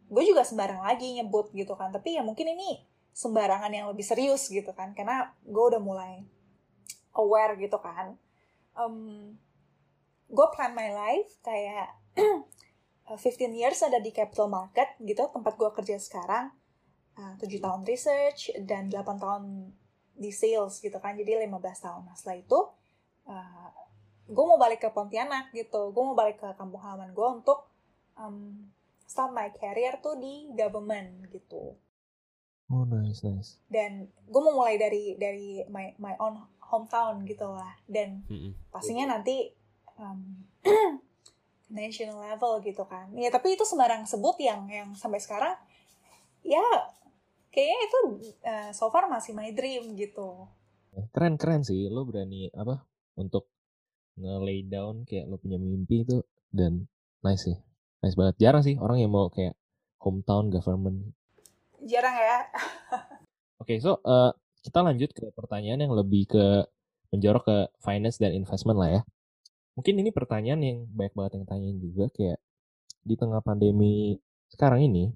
gue 0.07 0.23
juga 0.23 0.43
sembarang 0.47 0.83
lagi 0.83 1.19
nyebut 1.19 1.51
gitu 1.53 1.75
kan. 1.75 1.91
Tapi 1.91 2.19
ya 2.19 2.21
mungkin 2.23 2.47
ini 2.51 2.83
sembarangan 3.11 3.71
yang 3.73 3.89
lebih 3.91 4.05
serius 4.05 4.47
gitu 4.47 4.71
kan, 4.71 4.93
karena 4.93 5.33
gue 5.43 5.63
udah 5.73 5.81
mulai 5.81 6.23
aware 7.17 7.57
gitu 7.57 7.77
kan. 7.81 8.15
Em, 8.77 8.95
gue 10.29 10.47
plan 10.53 10.71
my 10.75 10.89
life 10.93 11.31
kayak 11.41 11.97
15 13.07 13.55
years 13.55 13.79
ada 13.81 13.97
di 14.03 14.11
capital 14.11 14.51
market 14.51 14.95
gitu, 15.01 15.25
tempat 15.31 15.55
gue 15.55 15.69
kerja 15.71 15.97
sekarang 15.97 16.51
uh, 17.17 17.33
7 17.41 17.49
tahun 17.59 17.81
research 17.83 18.53
dan 18.63 18.87
8 18.93 19.03
tahun 19.17 19.73
di 20.17 20.33
sales 20.33 20.81
gitu 20.81 20.97
kan 20.97 21.13
jadi 21.13 21.45
15 21.45 21.61
tahun 21.61 22.01
nah 22.09 22.15
setelah 22.17 22.37
itu 22.41 22.59
uh, 23.29 23.69
gue 24.27 24.45
mau 24.45 24.57
balik 24.57 24.81
ke 24.81 24.89
Pontianak 24.89 25.53
gitu 25.53 25.93
gue 25.93 26.03
mau 26.03 26.17
balik 26.17 26.41
ke 26.41 26.49
kampung 26.57 26.81
halaman 26.81 27.13
gue 27.13 27.27
untuk 27.27 27.69
um, 28.17 28.65
start 29.07 29.31
my 29.31 29.49
career 29.55 29.97
tuh 30.03 30.19
di 30.19 30.51
government 30.53 31.31
gitu. 31.31 31.73
Oh 32.67 32.83
nice 32.83 33.23
nice. 33.23 33.63
dan 33.71 34.11
gue 34.27 34.41
mau 34.43 34.59
mulai 34.59 34.75
dari 34.75 35.15
dari 35.15 35.63
my 35.71 35.95
my 36.03 36.19
own 36.19 36.35
hometown 36.59 37.23
gitu 37.23 37.47
lah. 37.47 37.71
Dan 37.87 38.27
Mm-mm. 38.27 38.51
pastinya 38.67 39.15
nanti 39.15 39.47
um, 39.95 40.43
national 41.71 42.19
level 42.19 42.59
gitu 42.59 42.83
kan. 42.83 43.07
Ya 43.15 43.31
tapi 43.31 43.55
itu 43.55 43.63
sembarang 43.63 44.03
sebut 44.03 44.35
yang 44.43 44.67
yang 44.67 44.91
sampai 44.91 45.23
sekarang 45.23 45.55
ya 46.43 46.63
kayaknya 47.51 47.79
itu 47.87 47.99
uh, 48.43 48.69
so 48.75 48.91
far 48.91 49.07
masih 49.07 49.31
my 49.31 49.49
dream 49.55 49.95
gitu. 49.95 50.45
Keren 51.15 51.37
keren 51.37 51.61
sih, 51.61 51.87
lo 51.87 52.03
berani 52.03 52.49
apa 52.53 52.83
untuk 53.17 53.47
nge-lay 54.17 54.65
down 54.65 55.05
kayak 55.05 55.29
lo 55.29 55.37
punya 55.37 55.61
mimpi 55.61 56.01
itu 56.01 56.25
dan 56.49 56.89
nice 57.21 57.49
sih, 57.49 57.57
nice 58.03 58.17
banget. 58.17 58.35
Jarang 58.41 58.63
sih 58.65 58.75
orang 58.77 58.97
yang 59.01 59.11
mau 59.13 59.29
kayak 59.31 59.53
hometown 60.01 60.53
government 60.53 61.13
jarang 61.77 62.15
ya 62.17 62.49
Oke, 63.61 63.81
so 63.81 64.01
eh, 64.05 64.31
kita 64.61 64.85
lanjut 64.85 65.09
ke 65.13 65.33
pertanyaan 65.33 65.81
yang 65.81 65.93
lebih 65.93 66.29
ke 66.29 66.45
menjorok 67.09 67.43
ke 67.45 67.57
finance 67.81 68.21
dan 68.21 68.35
investment 68.37 68.77
lah 68.77 68.89
ya. 68.99 69.01
Mungkin 69.73 69.97
ini 69.97 70.09
pertanyaan 70.13 70.61
yang 70.61 70.77
banyak 70.89 71.13
banget 71.17 71.31
yang 71.41 71.45
tanyain 71.49 71.77
juga 71.81 72.05
kayak 72.13 72.37
di 73.01 73.15
tengah 73.17 73.41
pandemi 73.41 74.17
sekarang 74.53 74.85
ini 74.85 75.09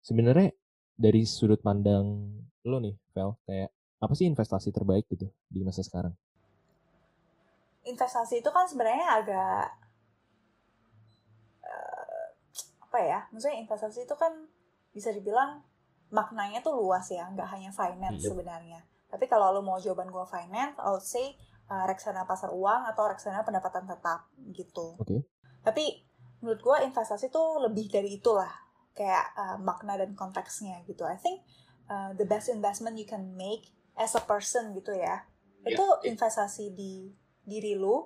sebenarnya 0.00 0.54
dari 0.96 1.28
sudut 1.28 1.60
pandang 1.60 2.32
lo 2.64 2.78
nih, 2.80 2.96
Vel, 3.12 3.36
kayak 3.44 3.68
apa 4.00 4.12
sih 4.16 4.24
investasi 4.28 4.72
terbaik 4.72 5.04
gitu 5.12 5.28
di 5.48 5.60
masa 5.60 5.84
sekarang? 5.84 6.16
investasi 7.88 8.44
itu 8.44 8.50
kan 8.52 8.68
sebenarnya 8.68 9.08
agak 9.24 9.64
eh, 11.64 12.26
apa 12.98 13.06
ya 13.06 13.20
maksudnya 13.30 13.62
investasi 13.62 14.10
itu 14.10 14.14
kan 14.18 14.34
bisa 14.90 15.14
dibilang 15.14 15.62
maknanya 16.10 16.58
tuh 16.58 16.74
luas 16.74 17.06
ya 17.06 17.30
nggak 17.30 17.46
hanya 17.46 17.70
finance 17.70 18.26
Iya. 18.26 18.34
sebenarnya 18.34 18.80
tapi 19.06 19.30
kalau 19.30 19.54
lo 19.54 19.62
mau 19.62 19.78
jawaban 19.78 20.10
gue 20.10 20.26
finance 20.26 20.74
I 20.82 20.90
would 20.90 21.06
say 21.06 21.38
uh, 21.70 21.86
reksadana 21.86 22.26
pasar 22.26 22.50
uang 22.50 22.90
atau 22.90 23.06
reksadana 23.06 23.46
pendapatan 23.46 23.86
tetap 23.86 24.26
gitu 24.50 24.98
Oke. 24.98 25.22
tapi 25.62 26.02
menurut 26.42 26.58
gue 26.58 26.76
investasi 26.90 27.30
tuh 27.30 27.62
lebih 27.62 27.86
dari 27.86 28.18
itulah 28.18 28.50
kayak 28.98 29.30
uh, 29.38 29.56
makna 29.62 29.94
dan 29.94 30.18
konteksnya 30.18 30.82
gitu 30.82 31.06
I 31.06 31.14
think 31.22 31.46
uh, 31.86 32.10
the 32.18 32.26
best 32.26 32.50
investment 32.50 32.98
you 32.98 33.06
can 33.06 33.38
make 33.38 33.70
as 33.94 34.18
a 34.18 34.22
person 34.26 34.74
gitu 34.74 34.90
ya 34.90 35.22
Ya, 35.62 35.74
itu 35.74 35.86
ya. 35.86 36.02
investasi 36.10 36.74
di 36.74 37.14
diri 37.46 37.78
lu 37.78 37.94
uh, 37.94 38.02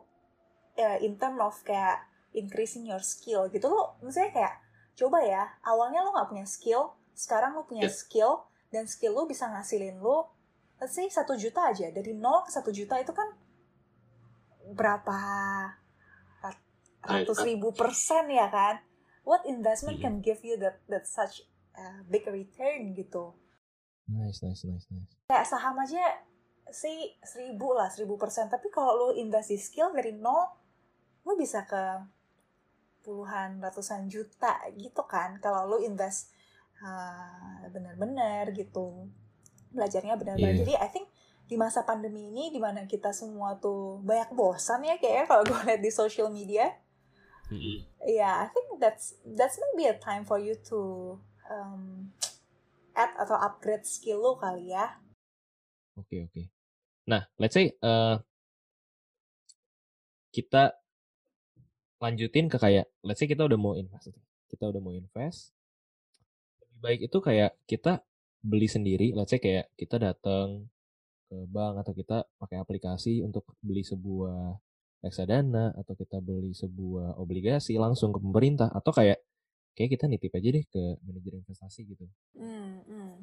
in 1.00 1.16
term 1.16 1.40
of 1.40 1.56
kayak 1.64 2.04
increasing 2.36 2.84
your 2.84 3.00
skill 3.00 3.48
gitu 3.48 3.72
lo 3.72 3.96
misalnya 4.00 4.32
kayak 4.36 4.54
coba 4.94 5.18
ya 5.20 5.44
awalnya 5.62 6.00
lo 6.00 6.10
nggak 6.10 6.28
punya 6.28 6.44
skill 6.44 6.82
sekarang 7.12 7.52
lo 7.52 7.62
punya 7.62 7.86
Ya. 7.86 7.92
skill 7.92 8.44
dan 8.68 8.84
skill 8.84 9.12
lu 9.12 9.24
bisa 9.24 9.46
ngasilin 9.46 9.98
lu 9.98 10.24
let's 10.78 10.92
say 10.92 11.06
satu 11.06 11.34
juta 11.34 11.68
aja 11.68 11.88
dari 11.88 12.12
nol 12.12 12.42
ke 12.42 12.50
satu 12.50 12.70
juta 12.70 12.96
itu 12.96 13.10
kan 13.10 13.28
berapa 14.72 15.18
rat- 16.40 16.68
ratus 17.02 17.38
Right. 17.38 17.48
ribu 17.50 17.72
persen 17.72 18.28
ya 18.28 18.48
kan 18.48 18.80
what 19.22 19.42
investment 19.44 19.98
Mhm. 19.98 20.02
can 20.02 20.14
give 20.20 20.40
you 20.40 20.56
that 20.56 20.80
that 20.86 21.04
such 21.04 21.42
uh, 21.72 22.00
big 22.06 22.24
return 22.24 22.92
gitu 22.92 23.34
Nice, 24.04 24.42
nice, 24.42 24.64
nice, 24.64 24.86
nice. 24.88 25.12
kayak 25.24 25.46
saham 25.46 25.78
aja 25.78 26.02
sih 26.68 27.16
seribu 27.20 27.72
lah 27.72 27.86
seribu 27.86 28.16
persen 28.16 28.48
tapi 28.48 28.68
kalau 28.68 28.92
lu 28.96 29.18
invest 29.18 29.48
di 29.48 29.58
skill 29.58 29.90
dari 29.90 30.12
nol 30.12 30.52
lu 31.22 31.32
bisa 31.34 31.62
ke 31.62 31.80
puluhan 33.02 33.58
ratusan 33.58 34.06
juta 34.06 34.56
gitu 34.74 35.02
kan 35.04 35.36
kalau 35.38 35.66
lu 35.66 35.78
invest 35.82 36.30
uh, 36.78 37.66
benar-benar 37.68 38.50
gitu 38.50 39.10
belajarnya 39.70 40.14
benar-benar 40.16 40.54
Iya. 40.54 40.60
jadi 40.62 40.74
I 40.78 40.88
think 40.88 41.06
di 41.44 41.60
masa 41.60 41.82
pandemi 41.82 42.30
ini 42.30 42.48
di 42.48 42.56
mana 42.56 42.86
kita 42.86 43.12
semua 43.12 43.58
tuh 43.58 44.00
banyak 44.00 44.32
bosan 44.32 44.86
ya 44.86 44.96
kayaknya 44.96 45.26
kalau 45.26 45.42
gue 45.44 45.58
lihat 45.66 45.80
di 45.80 45.90
social 45.90 46.30
media 46.30 46.72
Mm-mm. 47.50 47.84
yeah 48.02 48.40
I 48.40 48.48
think 48.48 48.80
that's 48.80 49.18
that's 49.36 49.60
maybe 49.60 49.84
a 49.84 49.96
time 49.96 50.24
for 50.24 50.40
you 50.40 50.56
to 50.72 50.80
um, 51.46 52.08
add 52.92 53.12
atau 53.18 53.36
upgrade 53.36 53.84
skill 53.84 54.22
lo 54.22 54.32
kali 54.36 54.72
ya 54.72 54.96
Oke 55.92 56.24
oke. 56.24 56.48
Nah, 57.04 57.28
let's 57.36 57.52
say 57.52 57.68
eh, 57.68 58.16
kita 60.32 60.80
lanjutin 62.02 62.50
ke 62.50 62.58
kayak, 62.58 62.90
let's 63.06 63.22
say 63.22 63.30
kita 63.30 63.46
udah 63.46 63.54
mau 63.54 63.78
invest, 63.78 64.10
kita 64.50 64.66
udah 64.66 64.82
mau 64.82 64.90
invest. 64.90 65.54
Lebih 66.66 66.78
baik 66.82 67.00
itu 67.06 67.18
kayak 67.22 67.54
kita 67.70 68.02
beli 68.42 68.66
sendiri, 68.66 69.14
let's 69.14 69.30
say 69.30 69.38
kayak 69.38 69.70
kita 69.78 70.02
datang 70.02 70.66
ke 71.30 71.36
bank 71.46 71.86
atau 71.86 71.94
kita 71.94 72.26
pakai 72.42 72.58
aplikasi 72.58 73.22
untuk 73.22 73.46
beli 73.62 73.86
sebuah 73.86 74.58
reksadana 74.98 75.78
atau 75.78 75.94
kita 75.94 76.18
beli 76.18 76.50
sebuah 76.54 77.22
obligasi 77.22 77.78
langsung 77.78 78.10
ke 78.10 78.18
pemerintah 78.18 78.70
atau 78.74 78.90
kayak 78.90 79.22
kayak 79.78 79.98
kita 79.98 80.04
nitip 80.10 80.34
aja 80.34 80.48
deh 80.52 80.64
ke 80.66 80.82
manajer 81.06 81.32
investasi 81.38 81.80
gitu. 81.86 82.04
Hmm, 82.34 82.82
hmm. 82.84 83.14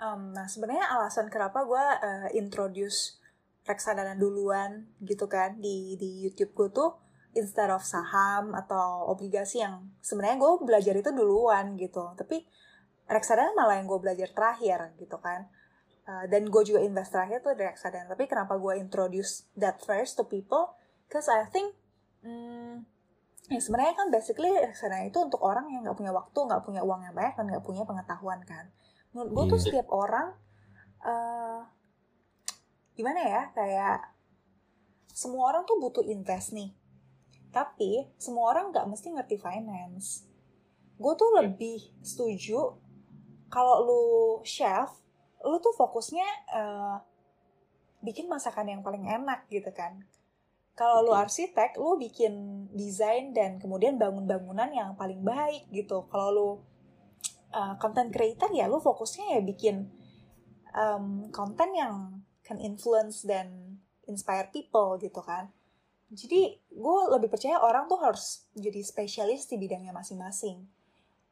Um, 0.00 0.32
nah 0.32 0.48
sebenarnya 0.48 0.88
alasan 0.96 1.28
kenapa 1.28 1.66
gue 1.66 1.84
uh, 2.00 2.28
introduce 2.32 3.20
reksadana 3.68 4.16
duluan 4.16 4.88
gitu 5.04 5.28
kan 5.28 5.60
di 5.60 6.00
di 6.00 6.24
YouTube 6.24 6.56
gue 6.56 6.68
tuh 6.72 6.90
instead 7.34 7.70
of 7.70 7.82
saham 7.86 8.54
atau 8.58 9.06
obligasi 9.06 9.62
yang 9.62 9.86
sebenarnya 10.02 10.38
gue 10.42 10.52
belajar 10.66 10.94
itu 10.98 11.10
duluan 11.14 11.78
gitu. 11.78 12.14
Tapi 12.18 12.42
reksadana 13.06 13.54
malah 13.54 13.78
yang 13.78 13.86
gue 13.86 14.00
belajar 14.02 14.28
terakhir 14.34 14.94
gitu 14.98 15.18
kan. 15.22 15.46
Uh, 16.10 16.26
dan 16.26 16.48
gue 16.50 16.62
juga 16.66 16.82
invest 16.82 17.14
terakhir 17.14 17.38
tuh 17.42 17.54
di 17.54 17.62
reksadana. 17.62 18.10
Tapi 18.10 18.26
kenapa 18.26 18.58
gue 18.58 18.74
introduce 18.82 19.46
that 19.54 19.78
first 19.82 20.18
to 20.18 20.26
people? 20.26 20.74
Cause 21.06 21.30
I 21.30 21.46
think 21.46 21.74
hmm, 22.26 22.82
ya 23.50 23.58
sebenarnya 23.62 23.94
kan 23.94 24.08
basically 24.10 24.50
reksadana 24.50 25.06
itu 25.06 25.18
untuk 25.22 25.38
orang 25.42 25.70
yang 25.70 25.86
nggak 25.86 25.98
punya 25.98 26.10
waktu 26.10 26.38
nggak 26.38 26.62
punya 26.66 26.82
uang 26.82 27.06
yang 27.06 27.14
banyak 27.14 27.34
dan 27.38 27.46
nggak 27.46 27.64
punya 27.66 27.82
pengetahuan 27.86 28.42
kan. 28.42 28.70
Menurut 29.14 29.30
gue 29.30 29.44
tuh 29.54 29.58
Iya. 29.58 29.64
setiap 29.70 29.88
orang 29.94 30.34
eh 31.00 31.60
gimana 32.92 33.20
ya 33.24 33.42
kayak 33.56 34.12
semua 35.16 35.48
orang 35.48 35.64
tuh 35.64 35.80
butuh 35.80 36.04
invest 36.04 36.52
nih 36.52 36.76
tapi 37.50 38.06
semua 38.16 38.54
orang 38.54 38.70
nggak 38.70 38.86
mesti 38.86 39.10
ngerti 39.14 39.36
finance. 39.38 40.24
Gue 40.96 41.14
tuh 41.18 41.30
lebih 41.38 41.82
setuju 42.02 42.78
kalau 43.50 43.82
lu 43.82 44.04
chef 44.46 44.94
lu 45.40 45.56
tuh 45.58 45.72
fokusnya 45.72 46.28
eh, 46.52 46.96
bikin 48.04 48.28
masakan 48.30 48.70
yang 48.70 48.80
paling 48.80 49.08
enak 49.08 49.48
gitu 49.50 49.68
kan. 49.74 50.04
Kalau 50.78 51.04
lu 51.04 51.12
Oke. 51.12 51.28
arsitek 51.28 51.76
lu 51.76 52.00
bikin 52.00 52.66
desain 52.72 53.36
dan 53.36 53.60
kemudian 53.60 54.00
bangun 54.00 54.24
bangunan 54.24 54.70
yang 54.72 54.90
paling 54.96 55.20
baik 55.20 55.68
gitu. 55.68 56.08
Kalau 56.08 56.28
lu 56.32 56.48
uh, 57.54 57.74
content 57.76 58.08
creator 58.08 58.48
ya 58.54 58.70
lu 58.70 58.78
fokusnya 58.80 59.38
ya 59.38 59.40
bikin 59.42 59.90
um, 60.74 61.28
konten 61.34 61.74
yang 61.74 61.94
can 62.46 62.58
influence 62.58 63.26
dan 63.26 63.78
inspire 64.06 64.50
people 64.50 64.98
gitu 64.98 65.20
kan 65.22 65.50
jadi 66.10 66.58
gue 66.58 66.98
lebih 67.14 67.30
percaya 67.30 67.62
orang 67.62 67.86
tuh 67.86 68.02
harus 68.02 68.42
jadi 68.58 68.82
spesialis 68.82 69.46
di 69.46 69.54
bidangnya 69.54 69.94
masing-masing. 69.94 70.66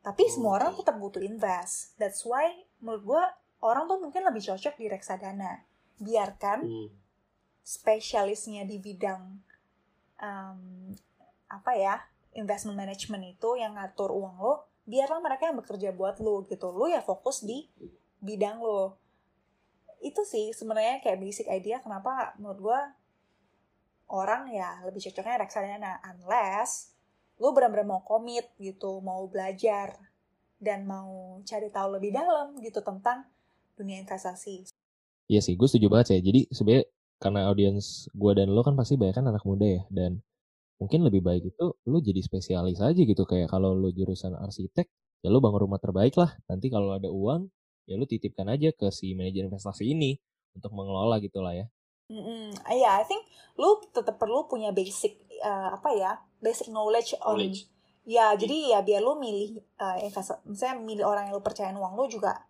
Tapi 0.06 0.22
semua 0.30 0.62
orang 0.62 0.78
tetap 0.78 0.94
butuh 1.02 1.18
invest. 1.18 1.98
That's 1.98 2.22
why 2.22 2.62
menurut 2.78 3.02
gue 3.02 3.22
orang 3.66 3.90
tuh 3.90 3.98
mungkin 3.98 4.22
lebih 4.22 4.46
cocok 4.46 4.78
di 4.78 4.86
reksadana. 4.86 5.66
Biarkan 5.98 6.58
Hmm. 6.62 6.88
spesialisnya 7.66 8.64
di 8.64 8.78
bidang 8.80 9.42
um, 10.22 10.60
apa 11.50 11.72
ya 11.74 12.00
investment 12.38 12.78
management 12.78 13.36
itu 13.36 13.58
yang 13.58 13.76
ngatur 13.76 14.14
uang 14.14 14.40
lo 14.40 14.54
biarlah 14.88 15.20
mereka 15.20 15.50
yang 15.50 15.58
bekerja 15.58 15.90
buat 15.92 16.22
lo 16.22 16.46
gitu. 16.46 16.70
Lo 16.70 16.86
ya 16.86 17.02
fokus 17.02 17.42
di 17.42 17.66
bidang 18.22 18.62
lo. 18.62 18.96
Itu 19.98 20.22
sih 20.22 20.54
sebenarnya 20.54 21.02
kayak 21.02 21.18
basic 21.18 21.50
idea 21.50 21.82
kenapa 21.82 22.38
menurut 22.38 22.60
gua 22.62 22.80
orang 24.08 24.50
ya 24.52 24.80
lebih 24.84 25.00
cocoknya 25.08 25.44
reksadana 25.44 26.00
unless 26.04 26.96
lo 27.38 27.54
benar-benar 27.54 27.86
mau 27.86 28.02
komit 28.02 28.50
gitu 28.58 28.98
mau 29.04 29.28
belajar 29.28 29.94
dan 30.58 30.88
mau 30.88 31.38
cari 31.46 31.70
tahu 31.70 32.00
lebih 32.00 32.16
dalam 32.16 32.58
gitu 32.58 32.82
tentang 32.82 33.28
dunia 33.78 34.02
investasi 34.02 34.66
Iya 35.28 35.40
sih, 35.44 35.54
gue 35.60 35.68
setuju 35.68 35.92
banget 35.92 36.16
ya. 36.16 36.20
Jadi 36.24 36.40
sebenarnya 36.48 36.84
karena 37.20 37.40
audiens 37.52 38.08
gue 38.16 38.32
dan 38.32 38.48
lo 38.48 38.64
kan 38.64 38.72
pasti 38.80 38.96
banyak 38.96 39.20
kan 39.20 39.26
anak 39.28 39.44
muda 39.44 39.66
ya. 39.68 39.82
Dan 39.92 40.24
mungkin 40.80 41.04
lebih 41.04 41.20
baik 41.20 41.52
itu 41.52 41.66
lo 41.84 41.98
jadi 42.00 42.20
spesialis 42.24 42.80
aja 42.80 42.96
gitu. 42.96 43.22
Kayak 43.28 43.52
kalau 43.52 43.76
lo 43.76 43.92
jurusan 43.92 44.32
arsitek, 44.40 44.88
ya 45.20 45.28
lo 45.28 45.44
bangun 45.44 45.68
rumah 45.68 45.80
terbaik 45.84 46.16
lah. 46.16 46.32
Nanti 46.48 46.72
kalau 46.72 46.96
ada 46.96 47.12
uang, 47.12 47.44
ya 47.84 48.00
lo 48.00 48.08
titipkan 48.08 48.48
aja 48.48 48.72
ke 48.72 48.88
si 48.88 49.12
manajer 49.12 49.52
investasi 49.52 49.84
ini 49.92 50.16
untuk 50.56 50.72
mengelola 50.72 51.20
gitu 51.20 51.44
lah 51.44 51.52
ya. 51.52 51.68
Mm-mm. 52.08 52.56
Iya, 52.72 53.00
I 53.00 53.04
think 53.04 53.24
lu 53.60 53.84
tetap 53.92 54.16
perlu 54.16 54.48
punya 54.48 54.72
basic 54.72 55.20
uh, 55.44 55.76
apa 55.76 55.92
ya, 55.92 56.16
basic 56.40 56.72
knowledge 56.72 57.12
on. 57.20 57.36
Knowledge. 57.36 57.68
Ya, 58.08 58.32
jadi 58.32 58.72
ya 58.72 58.80
biar 58.80 59.04
lu 59.04 59.20
milih 59.20 59.60
uh, 59.76 60.00
investasi, 60.00 60.40
misalnya 60.48 60.80
milih 60.80 61.04
orang 61.04 61.28
yang 61.28 61.36
lu 61.36 61.44
percayain 61.44 61.76
uang 61.76 61.92
lu 61.92 62.08
juga 62.08 62.48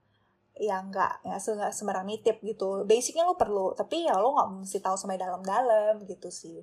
ya 0.54 0.78
nggak 0.82 1.26
ya 1.26 1.34
sembarang 1.74 2.06
nitip 2.06 2.38
gitu. 2.46 2.86
Basicnya 2.86 3.26
lu 3.26 3.34
perlu, 3.34 3.74
tapi 3.74 4.06
ya 4.06 4.14
lu 4.22 4.38
nggak 4.38 4.62
mesti 4.62 4.78
tahu 4.78 4.94
sampai 4.94 5.18
dalam-dalam 5.18 6.06
gitu 6.06 6.30
sih. 6.30 6.62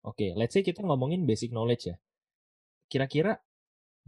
Oke, 0.00 0.32
let's 0.32 0.56
say 0.56 0.64
kita 0.64 0.80
ngomongin 0.80 1.28
basic 1.28 1.52
knowledge 1.52 1.92
ya. 1.92 1.96
Kira-kira 2.88 3.36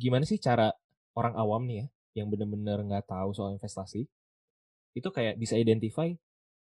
gimana 0.01 0.25
sih 0.25 0.40
cara 0.40 0.73
orang 1.12 1.37
awam 1.37 1.68
nih 1.68 1.77
ya, 1.85 1.87
yang 2.25 2.33
bener-bener 2.33 2.81
nggak 2.88 3.11
tahu 3.11 3.37
soal 3.37 3.53
investasi, 3.53 4.09
itu 4.97 5.09
kayak 5.12 5.37
bisa 5.37 5.59
identify, 5.59 6.09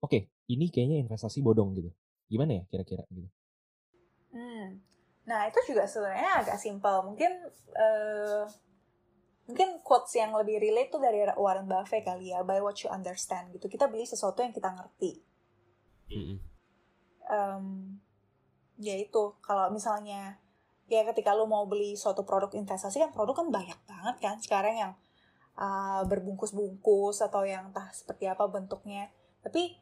oke, 0.01 0.19
ini 0.49 0.67
kayaknya 0.69 1.05
investasi 1.05 1.41
bodong 1.41 1.77
gitu. 1.77 1.91
Gimana 2.29 2.61
ya 2.61 2.63
kira-kira 2.69 3.05
gitu? 3.13 3.29
Hmm. 4.31 4.81
Nah, 5.27 5.47
itu 5.47 5.59
juga 5.71 5.87
sebenarnya 5.87 6.43
agak 6.43 6.59
simpel. 6.59 7.07
Mungkin 7.07 7.31
eh, 7.75 8.43
mungkin 9.51 9.69
quotes 9.83 10.15
yang 10.15 10.35
lebih 10.35 10.63
relate 10.63 10.91
tuh 10.95 11.03
dari 11.03 11.23
Warren 11.35 11.67
Buffett 11.67 12.07
kali 12.07 12.35
ya, 12.35 12.43
by 12.47 12.63
what 12.63 12.79
you 12.83 12.91
understand 12.91 13.51
gitu. 13.55 13.67
Kita 13.67 13.87
beli 13.91 14.07
sesuatu 14.07 14.43
yang 14.43 14.55
kita 14.55 14.71
ngerti. 14.73 15.13
em, 17.31 17.65
ya 18.83 18.95
itu 18.99 19.39
kalau 19.45 19.71
misalnya 19.71 20.41
ya 20.91 21.07
ketika 21.07 21.31
lu 21.39 21.47
mau 21.47 21.71
beli 21.71 21.95
suatu 21.95 22.27
produk 22.27 22.51
investasi 22.51 22.99
kan 22.99 23.15
produk 23.15 23.47
kan 23.47 23.49
banyak 23.55 23.79
banget 23.87 24.17
kan 24.19 24.37
sekarang 24.43 24.75
yang 24.75 24.93
uh, 25.55 26.03
berbungkus-bungkus 26.11 27.23
atau 27.23 27.47
yang 27.47 27.71
entah 27.71 27.87
seperti 27.95 28.27
apa 28.27 28.51
bentuknya 28.51 29.07
tapi 29.47 29.79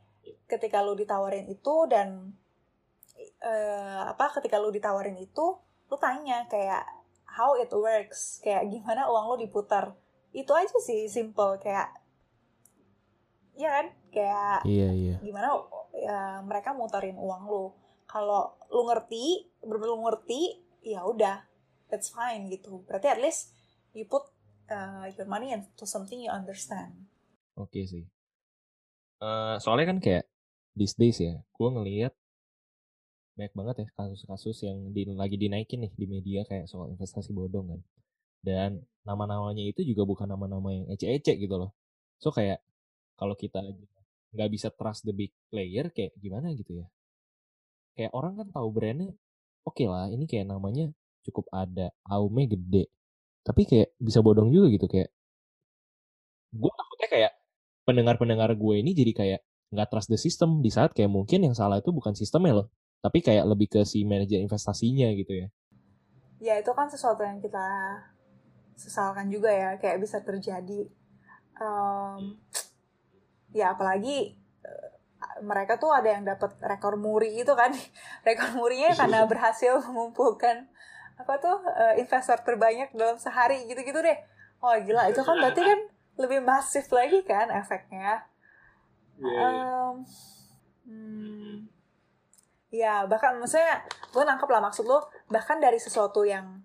ketika 0.50 0.82
lu 0.84 0.98
ditawarin 0.98 1.46
itu 1.48 1.74
dan 1.88 2.34
eh, 3.18 4.02
apa 4.04 4.34
ketika 4.40 4.58
lu 4.58 4.68
ditawarin 4.74 5.16
itu 5.18 5.56
lu 5.88 5.96
tanya 5.96 6.44
kayak 6.50 6.84
how 7.24 7.54
it 7.56 7.70
works? 7.70 8.42
Kayak 8.42 8.68
gimana 8.68 9.06
uang 9.06 9.34
lu 9.34 9.36
diputar? 9.46 9.94
Itu 10.34 10.52
aja 10.52 10.74
sih 10.82 11.06
simple. 11.06 11.62
Kayak 11.62 11.94
ya 13.54 13.68
kan? 13.70 13.86
Kayak 14.10 14.58
Iya, 14.64 14.88
iya. 14.92 15.16
gimana 15.22 15.54
ya, 15.94 16.42
mereka 16.42 16.74
muterin 16.74 17.16
uang 17.16 17.42
lu? 17.46 17.64
Kalau 18.08 18.56
lu 18.72 18.88
ngerti 18.88 19.48
bener 19.60 19.84
lu 19.84 20.00
ngerti 20.04 20.64
ya 20.82 21.04
udah 21.04 21.44
that's 21.92 22.12
fine 22.12 22.48
gitu. 22.48 22.84
Berarti 22.88 23.08
at 23.08 23.20
least 23.20 23.52
you 23.92 24.04
put 24.08 24.24
uh, 24.72 25.08
your 25.16 25.28
money 25.28 25.52
into 25.52 25.84
something 25.84 26.20
you 26.20 26.32
understand. 26.32 27.08
Oke 27.58 27.84
sih. 27.84 28.06
Eh, 29.18 29.56
soalnya 29.58 29.86
kan 29.90 29.98
kayak 29.98 30.24
these 30.78 30.94
days 30.94 31.18
ya, 31.18 31.34
gue 31.42 31.68
ngelihat 31.74 32.14
banyak 33.38 33.54
banget 33.54 33.76
ya 33.82 33.88
kasus-kasus 33.94 34.66
yang 34.66 34.78
di, 34.90 35.06
lagi 35.14 35.38
dinaikin 35.38 35.86
nih 35.86 35.92
di 35.94 36.06
media 36.10 36.40
kayak 36.46 36.66
soal 36.70 36.90
investasi 36.90 37.30
bodong 37.34 37.66
kan. 37.74 37.80
Dan 38.42 38.70
nama-namanya 39.06 39.62
itu 39.62 39.82
juga 39.86 40.02
bukan 40.06 40.26
nama-nama 40.30 40.68
yang 40.74 40.86
ece-ece 40.94 41.34
gitu 41.38 41.54
loh. 41.58 41.70
So 42.22 42.30
kayak 42.34 42.62
kalau 43.18 43.34
kita 43.38 43.62
nggak 44.34 44.50
bisa 44.54 44.68
trust 44.74 45.02
the 45.06 45.14
big 45.14 45.30
player 45.50 45.90
kayak 45.90 46.14
gimana 46.18 46.50
gitu 46.54 46.82
ya. 46.82 46.86
Kayak 47.98 48.12
orang 48.14 48.34
kan 48.38 48.48
tahu 48.54 48.68
brandnya, 48.70 49.10
oke 49.66 49.84
lah 49.86 50.06
ini 50.14 50.24
kayak 50.30 50.46
namanya 50.50 50.90
cukup 51.26 51.46
ada, 51.50 51.90
aume 52.06 52.46
gede. 52.46 52.90
Tapi 53.46 53.62
kayak 53.66 53.88
bisa 53.98 54.18
bodong 54.22 54.50
juga 54.54 54.66
gitu 54.74 54.86
kayak 54.90 55.10
gue 56.52 56.72
takutnya 56.72 57.08
kayak 57.12 57.32
pendengar-pendengar 57.88 58.52
gue 58.52 58.74
ini 58.84 58.92
jadi 58.92 59.12
kayak 59.16 59.40
nggak 59.72 59.88
trust 59.88 60.12
the 60.12 60.20
system. 60.20 60.60
Di 60.60 60.68
saat 60.68 60.92
kayak 60.92 61.08
mungkin 61.08 61.48
yang 61.48 61.56
salah 61.56 61.80
itu 61.80 61.88
bukan 61.88 62.12
sistemnya 62.12 62.60
loh 62.60 62.68
tapi 62.98 63.22
kayak 63.22 63.46
lebih 63.46 63.70
ke 63.70 63.80
si 63.86 64.02
manajer 64.02 64.42
investasinya 64.42 65.06
gitu 65.14 65.46
ya. 65.46 65.48
Ya 66.38 66.54
itu 66.58 66.70
kan 66.74 66.90
sesuatu 66.90 67.22
yang 67.22 67.38
kita 67.38 67.66
sesalkan 68.78 69.30
juga 69.30 69.50
ya 69.50 69.78
kayak 69.78 70.02
bisa 70.02 70.22
terjadi. 70.22 70.86
Em, 71.58 72.38
ya 73.54 73.74
apalagi 73.74 74.38
eh, 74.62 74.90
mereka 75.42 75.78
tuh 75.78 75.90
ada 75.94 76.10
yang 76.14 76.26
dapat 76.26 76.58
rekor 76.62 76.98
muri 76.98 77.38
itu 77.38 77.54
kan. 77.54 77.74
Rekor 78.26 78.54
murinya 78.58 78.94
karena 78.94 79.26
berhasil 79.30 79.78
mengumpulkan 79.86 80.66
apa 81.18 81.34
tuh 81.42 81.66
uh, 81.66 81.98
investor 81.98 82.38
terbanyak 82.46 82.94
dalam 82.94 83.18
sehari 83.18 83.66
gitu-gitu 83.66 83.98
deh. 83.98 84.18
Oh 84.62 84.70
gila 84.78 85.10
itu 85.10 85.18
kan 85.26 85.34
berarti 85.34 85.62
kan 85.66 85.80
lebih 86.18 86.42
masif 86.42 86.90
lagi 86.90 87.22
kan 87.22 87.48
efeknya 87.54 88.26
um, 89.22 90.02
hmm, 90.84 91.64
ya 92.74 93.06
bahkan 93.06 93.38
maksudnya 93.38 93.86
gue 94.10 94.22
nangkep 94.26 94.48
lah 94.50 94.62
maksud 94.62 94.84
lo 94.84 95.06
bahkan 95.30 95.62
dari 95.62 95.78
sesuatu 95.78 96.26
yang 96.26 96.60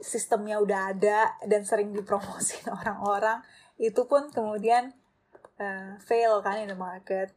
sistemnya 0.00 0.56
udah 0.58 0.96
ada 0.96 1.36
dan 1.44 1.62
sering 1.62 1.92
dipromosin 1.92 2.64
orang-orang 2.80 3.44
itu 3.76 4.00
pun 4.08 4.32
kemudian 4.32 4.96
uh, 5.60 6.00
fail 6.00 6.40
kan 6.40 6.60
in 6.64 6.72
the 6.72 6.76
market 6.76 7.36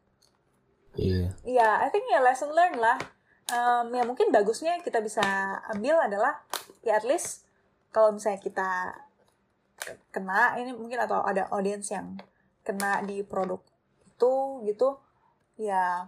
Iya. 0.94 1.34
Iya, 1.42 1.58
yeah, 1.58 1.74
I 1.82 1.90
think 1.90 2.06
ya 2.06 2.22
lesson 2.22 2.54
learned 2.54 2.78
lah. 2.78 2.98
Um, 3.50 3.92
ya 3.92 4.06
mungkin 4.08 4.30
bagusnya 4.30 4.78
yang 4.78 4.86
kita 4.86 5.02
bisa 5.04 5.22
ambil 5.74 6.00
adalah 6.00 6.46
ya 6.86 6.96
at 6.96 7.06
least 7.06 7.44
kalau 7.92 8.16
misalnya 8.16 8.40
kita 8.40 8.94
kena 10.14 10.56
ini 10.60 10.72
mungkin 10.72 11.00
atau 11.04 11.24
ada 11.24 11.48
audience 11.52 11.92
yang 11.92 12.16
kena 12.64 13.04
di 13.04 13.22
produk 13.24 13.60
itu 14.08 14.34
gitu 14.70 14.96
ya 15.60 16.08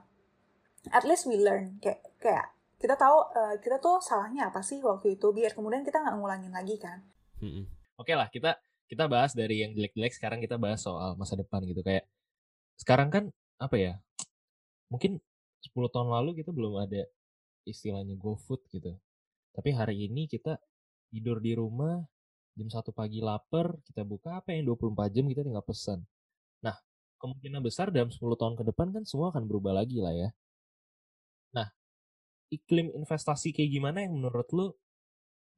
at 0.94 1.04
least 1.04 1.28
we 1.28 1.36
learn 1.40 1.76
kayak 1.84 2.02
kayak 2.22 2.56
kita 2.80 2.96
tahu 2.96 3.18
uh, 3.34 3.56
kita 3.60 3.82
tuh 3.82 3.98
salahnya 4.04 4.52
apa 4.52 4.62
sih 4.62 4.80
waktu 4.84 5.18
itu 5.18 5.32
biar 5.32 5.56
kemudian 5.56 5.82
kita 5.82 6.04
nggak 6.04 6.16
ngulangin 6.20 6.54
lagi 6.54 6.76
kan. 6.78 7.02
Hmm. 7.42 7.66
Oke 7.96 8.12
okay 8.12 8.16
lah 8.16 8.28
kita 8.30 8.60
kita 8.86 9.10
bahas 9.10 9.34
dari 9.34 9.66
yang 9.66 9.74
jelek-jelek 9.74 10.14
sekarang 10.14 10.40
kita 10.44 10.62
bahas 10.62 10.84
soal 10.84 11.18
masa 11.18 11.34
depan 11.34 11.66
gitu 11.66 11.82
kayak 11.82 12.06
sekarang 12.78 13.10
kan 13.10 13.24
apa 13.58 13.76
ya 13.80 13.94
mungkin 14.92 15.18
10 15.66 15.74
tahun 15.90 16.10
lalu 16.14 16.46
kita 16.46 16.54
belum 16.54 16.78
ada 16.78 17.10
istilahnya 17.66 18.14
GoFood 18.16 18.62
gitu. 18.70 18.94
Tapi 19.56 19.70
hari 19.74 20.06
ini 20.06 20.30
kita 20.30 20.62
tidur 21.10 21.42
di 21.42 21.58
rumah, 21.58 21.98
jam 22.56 22.68
satu 22.72 22.96
pagi 22.96 23.20
lapar, 23.20 23.76
kita 23.84 24.08
buka 24.08 24.40
apa 24.40 24.56
yang 24.56 24.72
24 24.72 25.12
jam 25.12 25.26
kita 25.28 25.44
tinggal 25.44 25.66
pesan. 25.66 26.00
Nah, 26.64 26.76
kemungkinan 27.20 27.60
besar 27.60 27.92
dalam 27.92 28.10
10 28.10 28.20
tahun 28.40 28.56
ke 28.56 28.64
depan 28.72 28.96
kan 28.96 29.04
semua 29.04 29.30
akan 29.36 29.44
berubah 29.46 29.76
lagi 29.76 30.00
lah 30.00 30.16
ya. 30.16 30.30
Nah, 31.52 31.68
iklim 32.50 32.96
investasi 32.96 33.52
kayak 33.52 33.72
gimana 33.72 34.08
yang 34.08 34.16
menurut 34.16 34.48
lo 34.56 34.80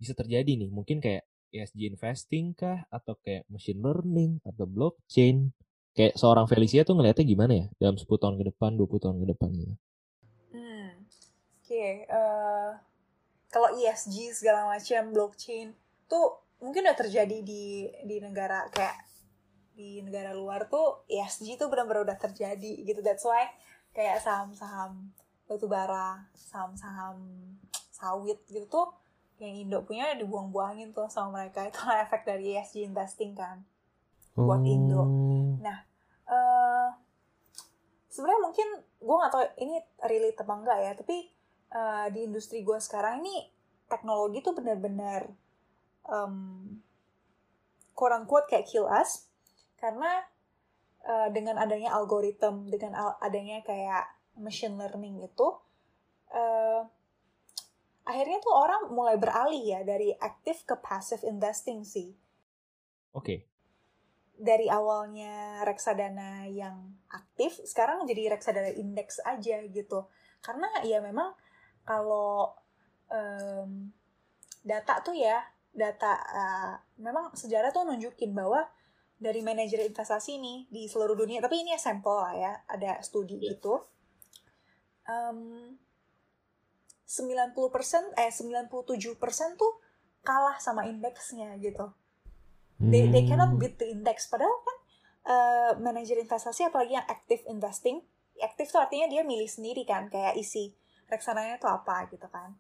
bisa 0.01 0.17
terjadi 0.17 0.57
nih? 0.57 0.69
Mungkin 0.73 0.97
kayak 0.97 1.25
ESG 1.53 1.93
investing 1.93 2.57
kah? 2.57 2.85
Atau 2.89 3.17
kayak 3.21 3.45
machine 3.49 3.81
learning? 3.81 4.41
Atau 4.45 4.65
blockchain? 4.65 5.53
kayak 5.97 6.13
seorang 6.13 6.45
Felicia 6.45 6.85
tuh 6.85 6.93
ngelihatnya 6.93 7.25
gimana 7.25 7.53
ya 7.57 7.65
dalam 7.81 7.97
10 7.97 8.05
tahun 8.05 8.37
ke 8.37 8.53
depan, 8.53 8.77
20 8.77 9.01
tahun 9.01 9.17
ke 9.17 9.27
depan 9.33 9.49
gitu. 9.57 9.75
Hmm. 10.53 10.89
Oke, 11.01 11.65
okay, 11.65 11.91
uh, 12.05 12.13
eh, 12.13 12.71
kalau 13.49 13.73
ESG 13.73 14.37
segala 14.37 14.69
macam 14.69 15.01
blockchain 15.09 15.73
tuh 16.05 16.37
mungkin 16.57 16.85
udah 16.89 16.97
terjadi 16.97 17.37
di 17.45 17.85
di 18.05 18.17
negara 18.17 18.65
kayak 18.73 18.97
di 19.77 20.01
negara 20.01 20.33
luar 20.33 20.65
tuh 20.65 21.05
ESG 21.05 21.61
tuh 21.61 21.69
benar-benar 21.69 22.01
udah 22.05 22.17
terjadi 22.17 22.81
gitu. 22.81 22.99
That's 23.05 23.21
why 23.21 23.45
kayak 23.93 24.21
saham-saham 24.21 25.13
batu 25.45 25.69
bara, 25.69 26.27
saham-saham 26.33 27.17
sawit 27.93 28.41
gitu 28.49 28.65
tuh 28.69 28.87
yang 29.37 29.53
Indo 29.53 29.85
punya 29.85 30.17
dibuang-buangin 30.17 30.93
tuh 30.97 31.05
sama 31.09 31.41
mereka 31.41 31.69
itu 31.69 31.77
efek 32.05 32.25
dari 32.25 32.57
ESG 32.57 32.89
investing 32.89 33.37
kan 33.37 33.61
buat 34.37 34.61
Indo. 34.65 35.01
Oh. 35.01 35.05
Nah, 35.61 35.81
uh, 36.29 36.89
sebenarnya 38.09 38.41
mungkin 38.41 38.67
gue 39.01 39.15
nggak 39.17 39.33
tahu 39.33 39.43
ini 39.65 39.81
relate 40.05 40.39
apa 40.45 40.53
enggak 40.53 40.79
ya, 40.81 40.91
tapi 40.93 41.17
uh, 41.73 42.05
di 42.13 42.19
industri 42.29 42.61
gue 42.61 42.77
sekarang 42.77 43.25
ini 43.25 43.49
teknologi 43.89 44.45
tuh 44.45 44.53
benar-benar 44.53 45.25
um, 46.07 46.35
quote 47.93 48.13
unquote 48.15 48.47
kayak 48.49 48.67
kill 48.67 48.87
us 48.87 49.27
karena 49.77 50.25
uh, 51.05 51.29
dengan 51.29 51.61
adanya 51.61 51.93
algoritma, 51.93 52.65
dengan 52.67 52.97
adanya 53.21 53.61
kayak 53.61 54.09
machine 54.39 54.75
learning 54.75 55.21
itu 55.21 55.47
uh, 56.33 56.81
akhirnya 58.07 58.39
tuh 58.39 58.55
orang 58.55 58.89
mulai 58.89 59.19
beralih 59.19 59.61
ya 59.61 59.79
dari 59.83 60.15
active 60.17 60.63
ke 60.63 60.75
passive 60.79 61.27
investing 61.27 61.83
sih. 61.83 62.15
Oke. 63.13 63.23
Okay 63.23 63.39
dari 64.37 64.69
awalnya 64.69 65.65
reksadana 65.65 66.45
yang 66.45 66.93
aktif 67.09 67.57
sekarang 67.65 68.05
jadi 68.05 68.37
reksadana 68.37 68.69
indeks 68.77 69.17
aja 69.25 69.65
gitu 69.65 70.05
karena 70.45 70.69
ya 70.85 71.01
memang 71.01 71.33
kalau 71.81 72.53
um, 73.09 73.89
data 74.61 75.01
tuh 75.01 75.17
ya 75.17 75.41
data 75.77 76.17
uh, 76.17 76.73
memang 76.97 77.37
sejarah 77.37 77.69
tuh 77.69 77.85
nunjukin 77.85 78.33
bahwa 78.33 78.65
dari 79.17 79.45
manajer 79.45 79.85
investasi 79.85 80.41
ini 80.41 80.65
di 80.73 80.89
seluruh 80.89 81.13
dunia 81.13 81.37
tapi 81.37 81.61
ini 81.61 81.73
ya 81.73 81.81
sampel 81.81 82.17
lah 82.17 82.33
ya 82.33 82.51
ada 82.65 82.97
studi 83.05 83.37
yeah. 83.37 83.53
gitu. 83.53 83.85
Um, 85.07 85.77
90% 87.07 87.55
eh 88.19 88.31
97% 88.35 88.67
tuh 89.55 89.73
kalah 90.25 90.59
sama 90.59 90.83
indeksnya 90.89 91.55
gitu. 91.61 91.93
They 92.77 93.09
they 93.09 93.23
cannot 93.25 93.55
hmm. 93.55 93.61
beat 93.61 93.79
the 93.79 93.89
index. 93.89 94.27
Padahal 94.27 94.53
kan 94.61 94.77
uh, 95.25 95.71
manajer 95.79 96.19
investasi 96.19 96.67
apalagi 96.67 96.99
yang 96.99 97.07
active 97.07 97.41
investing 97.47 98.03
aktif 98.37 98.69
tuh 98.69 98.77
artinya 98.77 99.09
dia 99.09 99.25
milih 99.25 99.49
sendiri 99.49 99.81
kan 99.81 100.13
kayak 100.13 100.37
isi 100.37 100.77
reksadanya 101.09 101.57
itu 101.57 101.65
apa 101.65 102.05
gitu 102.11 102.27
kan. 102.29 102.53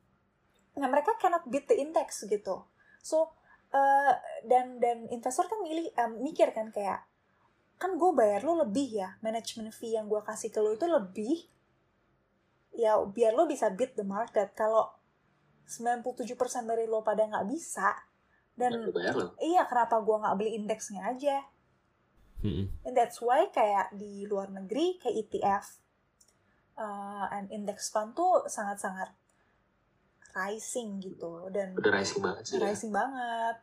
Nah 0.77 0.89
mereka 0.89 1.13
cannot 1.21 1.45
beat 1.45 1.69
the 1.69 1.77
index 1.77 2.25
gitu 2.25 2.65
so 3.01 3.33
uh, 3.73 4.13
dan 4.47 4.79
dan 4.79 5.07
investor 5.11 5.47
kan 5.47 5.59
milih 5.63 5.91
um, 5.99 6.23
mikir 6.23 6.51
kan 6.55 6.71
kayak 6.71 7.03
kan 7.77 7.93
gue 7.93 8.11
bayar 8.13 8.41
lo 8.41 8.65
lebih 8.65 8.97
ya 8.97 9.21
management 9.21 9.69
fee 9.69 9.93
yang 9.93 10.09
gue 10.09 10.21
kasih 10.25 10.49
ke 10.49 10.59
lo 10.61 10.73
itu 10.73 10.87
lebih. 10.89 11.45
Ya 12.77 12.97
biar 13.01 13.33
lo 13.37 13.45
bisa 13.45 13.69
beat 13.73 13.93
the 13.93 14.05
market. 14.05 14.53
Kalau 14.57 14.97
97% 15.69 16.33
dari 16.65 16.89
lo 16.89 17.05
pada 17.05 17.25
nggak 17.27 17.47
bisa 17.49 17.93
dan 18.57 18.89
iya 19.37 19.69
kenapa 19.69 20.01
gue 20.01 20.17
nggak 20.17 20.35
beli 20.41 20.51
indeksnya 20.57 21.05
aja? 21.05 21.45
And 22.85 22.97
that's 22.97 23.21
why 23.21 23.49
kayak 23.53 23.93
di 23.93 24.25
luar 24.25 24.49
negeri 24.49 24.97
kayak 24.97 25.29
ETF 25.29 25.65
uh, 26.81 27.25
and 27.29 27.53
index 27.53 27.93
fund 27.93 28.17
tuh 28.17 28.49
sangat-sangat 28.49 29.13
rising 30.37 31.01
gitu 31.01 31.49
dan 31.49 31.73
udah 31.73 31.91
rising 31.97 32.21
banget 32.21 32.43
sih 32.45 32.55
ya. 32.61 32.69
rising 32.69 32.91
ya. 32.93 32.97
banget 33.01 33.55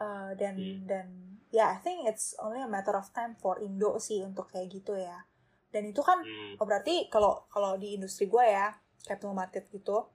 uh, 0.00 0.30
dan 0.40 0.54
hmm. 0.56 0.80
dan 0.88 1.06
ya 1.52 1.58
yeah, 1.60 1.68
I 1.76 1.78
think 1.84 2.08
it's 2.08 2.32
only 2.40 2.64
a 2.64 2.70
matter 2.70 2.96
of 2.96 3.12
time 3.12 3.36
for 3.36 3.60
Indo 3.60 4.00
sih 4.00 4.24
untuk 4.24 4.48
kayak 4.48 4.72
gitu 4.72 4.96
ya 4.96 5.28
dan 5.68 5.84
itu 5.84 6.00
kan 6.00 6.24
hmm. 6.24 6.56
oh 6.58 6.66
berarti 6.66 7.12
kalau 7.12 7.44
kalau 7.52 7.76
di 7.76 8.00
industri 8.00 8.24
gue 8.24 8.44
ya 8.46 8.72
capital 9.04 9.36
market 9.36 9.68
gitu 9.68 10.08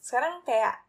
sekarang 0.00 0.40
kayak 0.46 0.80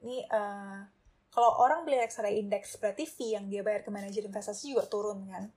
ini 0.00 0.24
uh, 0.32 0.82
kalau 1.30 1.60
orang 1.62 1.86
beli 1.86 2.00
reksadana 2.00 2.34
indeks 2.34 2.80
berarti 2.80 3.06
fee 3.06 3.38
yang 3.38 3.46
dia 3.46 3.62
bayar 3.62 3.86
ke 3.86 3.92
manajer 3.92 4.26
investasi 4.26 4.72
juga 4.74 4.88
turun 4.88 5.28
kan 5.28 5.52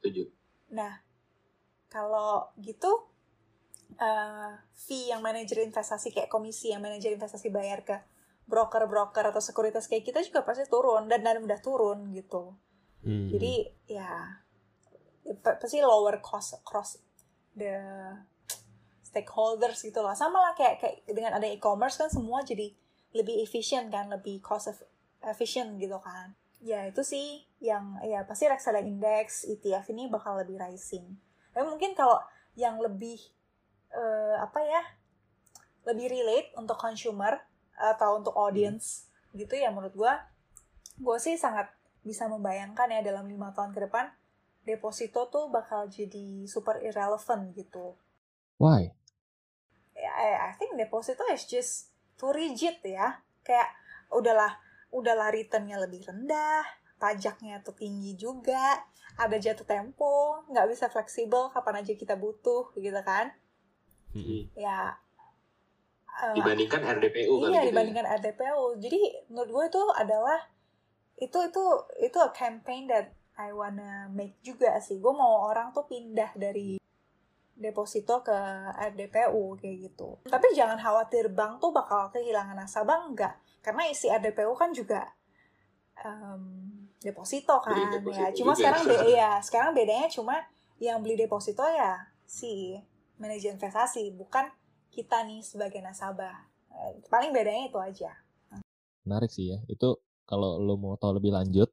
setuju 0.00 0.30
nah 0.72 1.02
kalau 1.90 2.50
gitu 2.62 3.13
uh, 3.98 4.52
fee 4.74 5.10
yang 5.10 5.20
manajer 5.24 5.62
investasi 5.64 6.10
kayak 6.10 6.30
komisi 6.30 6.70
yang 6.70 6.82
manajer 6.82 7.14
investasi 7.14 7.48
bayar 7.50 7.82
ke 7.86 7.96
broker-broker 8.44 9.32
atau 9.32 9.40
sekuritas 9.40 9.88
kayak 9.88 10.04
kita 10.04 10.20
juga 10.20 10.44
pasti 10.44 10.68
turun 10.68 11.08
dan 11.08 11.24
dan 11.24 11.40
udah 11.40 11.60
turun 11.64 12.12
gitu. 12.12 12.56
Hmm. 13.04 13.28
jadi 13.28 13.68
ya 13.84 14.40
pasti 15.44 15.84
lower 15.84 16.24
cost 16.24 16.56
across 16.56 16.96
the 17.52 17.76
stakeholders 19.04 19.80
gitu 19.86 20.02
lah. 20.02 20.18
Sama 20.18 20.42
lah 20.42 20.52
kayak 20.58 20.82
kayak 20.82 20.96
dengan 21.06 21.36
ada 21.38 21.46
e-commerce 21.46 22.00
kan 22.00 22.10
semua 22.10 22.42
jadi 22.42 22.74
lebih 23.14 23.46
efisien 23.46 23.86
kan 23.88 24.10
lebih 24.10 24.42
cost 24.42 24.74
efficient 25.22 25.78
gitu 25.78 25.96
kan. 26.02 26.34
Ya 26.58 26.88
itu 26.88 27.06
sih 27.06 27.46
yang 27.62 28.00
ya 28.02 28.26
pasti 28.26 28.50
reksadana 28.50 28.82
index 28.82 29.46
ETF 29.46 29.86
ini 29.94 30.10
bakal 30.10 30.40
lebih 30.42 30.58
rising. 30.58 31.14
Tapi 31.54 31.64
mungkin 31.70 31.94
kalau 31.94 32.18
yang 32.58 32.82
lebih 32.82 33.20
uh, 33.94 34.36
apa 34.42 34.60
ya 34.60 34.82
lebih 35.88 36.10
relate 36.10 36.50
untuk 36.58 36.76
consumer 36.76 37.38
atau 37.74 38.18
untuk 38.18 38.34
audience 38.34 39.08
hmm. 39.30 39.40
gitu 39.40 39.54
ya 39.58 39.70
menurut 39.70 39.94
gue 39.94 40.14
gue 41.00 41.18
sih 41.18 41.34
sangat 41.34 41.70
bisa 42.04 42.28
membayangkan 42.28 42.90
ya 42.92 43.00
dalam 43.00 43.26
lima 43.26 43.50
tahun 43.56 43.72
ke 43.72 43.88
depan 43.88 44.12
deposito 44.64 45.28
tuh 45.28 45.52
bakal 45.52 45.88
jadi 45.92 46.48
super 46.48 46.80
irrelevant 46.80 47.52
gitu. 47.52 47.96
Why? 48.56 48.92
I, 49.94 50.50
I 50.50 50.52
think 50.56 50.76
deposito 50.76 51.24
is 51.32 51.44
just 51.44 51.94
too 52.16 52.32
rigid 52.32 52.80
ya 52.82 53.20
kayak 53.44 53.70
udahlah 54.10 54.56
udahlah 54.94 55.30
returnnya 55.34 55.78
lebih 55.82 56.06
rendah 56.06 56.62
pajaknya 56.98 57.60
tuh 57.60 57.74
tinggi 57.74 58.14
juga 58.14 58.78
ada 59.18 59.36
jatuh 59.36 59.66
tempo 59.66 60.42
nggak 60.50 60.66
bisa 60.70 60.86
fleksibel 60.90 61.50
kapan 61.50 61.82
aja 61.82 61.92
kita 61.94 62.14
butuh 62.14 62.70
gitu 62.78 63.00
kan 63.02 63.34
mm-hmm. 64.14 64.40
ya 64.56 64.94
uh, 66.08 66.34
Dibandingkan 66.38 66.80
RDPU 66.80 67.32
kali 67.42 67.50
iya 67.50 67.60
gitu 67.60 67.66
ya. 67.66 67.70
dibandingkan 67.74 68.06
RDPU 68.22 68.64
jadi 68.80 69.00
menurut 69.28 69.50
gue 69.50 69.64
itu 69.74 69.82
adalah 69.98 70.40
itu 71.18 71.38
itu 71.46 71.64
itu 72.02 72.18
a 72.18 72.30
campaign 72.34 72.90
that 72.90 73.14
I 73.34 73.50
wanna 73.50 74.06
make 74.14 74.38
juga 74.46 74.78
sih 74.78 75.02
gue 75.02 75.12
mau 75.14 75.50
orang 75.50 75.74
tuh 75.74 75.86
pindah 75.90 76.34
dari 76.38 76.78
deposito 77.54 78.22
ke 78.22 78.34
RDPU 78.74 79.54
kayak 79.58 79.76
gitu 79.90 80.18
tapi 80.26 80.50
jangan 80.54 80.74
khawatir 80.78 81.30
bank 81.30 81.62
tuh 81.62 81.70
bakal 81.70 82.10
kehilangan 82.10 82.58
nasabah 82.58 83.06
enggak 83.06 83.34
karena 83.62 83.86
isi 83.86 84.10
RDPU 84.10 84.58
kan 84.58 84.74
juga 84.74 85.06
em, 86.02 86.42
deposito 86.98 87.62
kan 87.62 87.74
Beli 87.78 87.86
deposito 87.94 88.26
ya 88.26 88.28
cuma 88.34 88.52
juga. 88.52 88.58
sekarang 88.58 88.82
be- 88.90 89.06
ya 89.22 89.30
sekarang 89.38 89.70
bedanya 89.70 90.08
cuma 90.10 90.36
yang 90.82 90.98
beli 90.98 91.14
deposito 91.14 91.62
ya 91.62 91.94
si 92.26 92.74
manajer 93.20 93.54
investasi 93.54 94.14
bukan 94.14 94.50
kita 94.90 95.26
nih 95.26 95.42
sebagai 95.42 95.82
nasabah 95.82 96.54
Eh, 96.74 96.92
paling 97.06 97.30
bedanya 97.30 97.70
itu 97.70 97.78
aja 97.78 98.10
Menarik 99.06 99.30
sih 99.30 99.52
ya. 99.52 99.58
Itu 99.68 100.00
kalau 100.24 100.56
lo 100.56 100.80
mau 100.80 100.96
tahu 100.96 101.20
lebih 101.20 101.36
lanjut, 101.36 101.68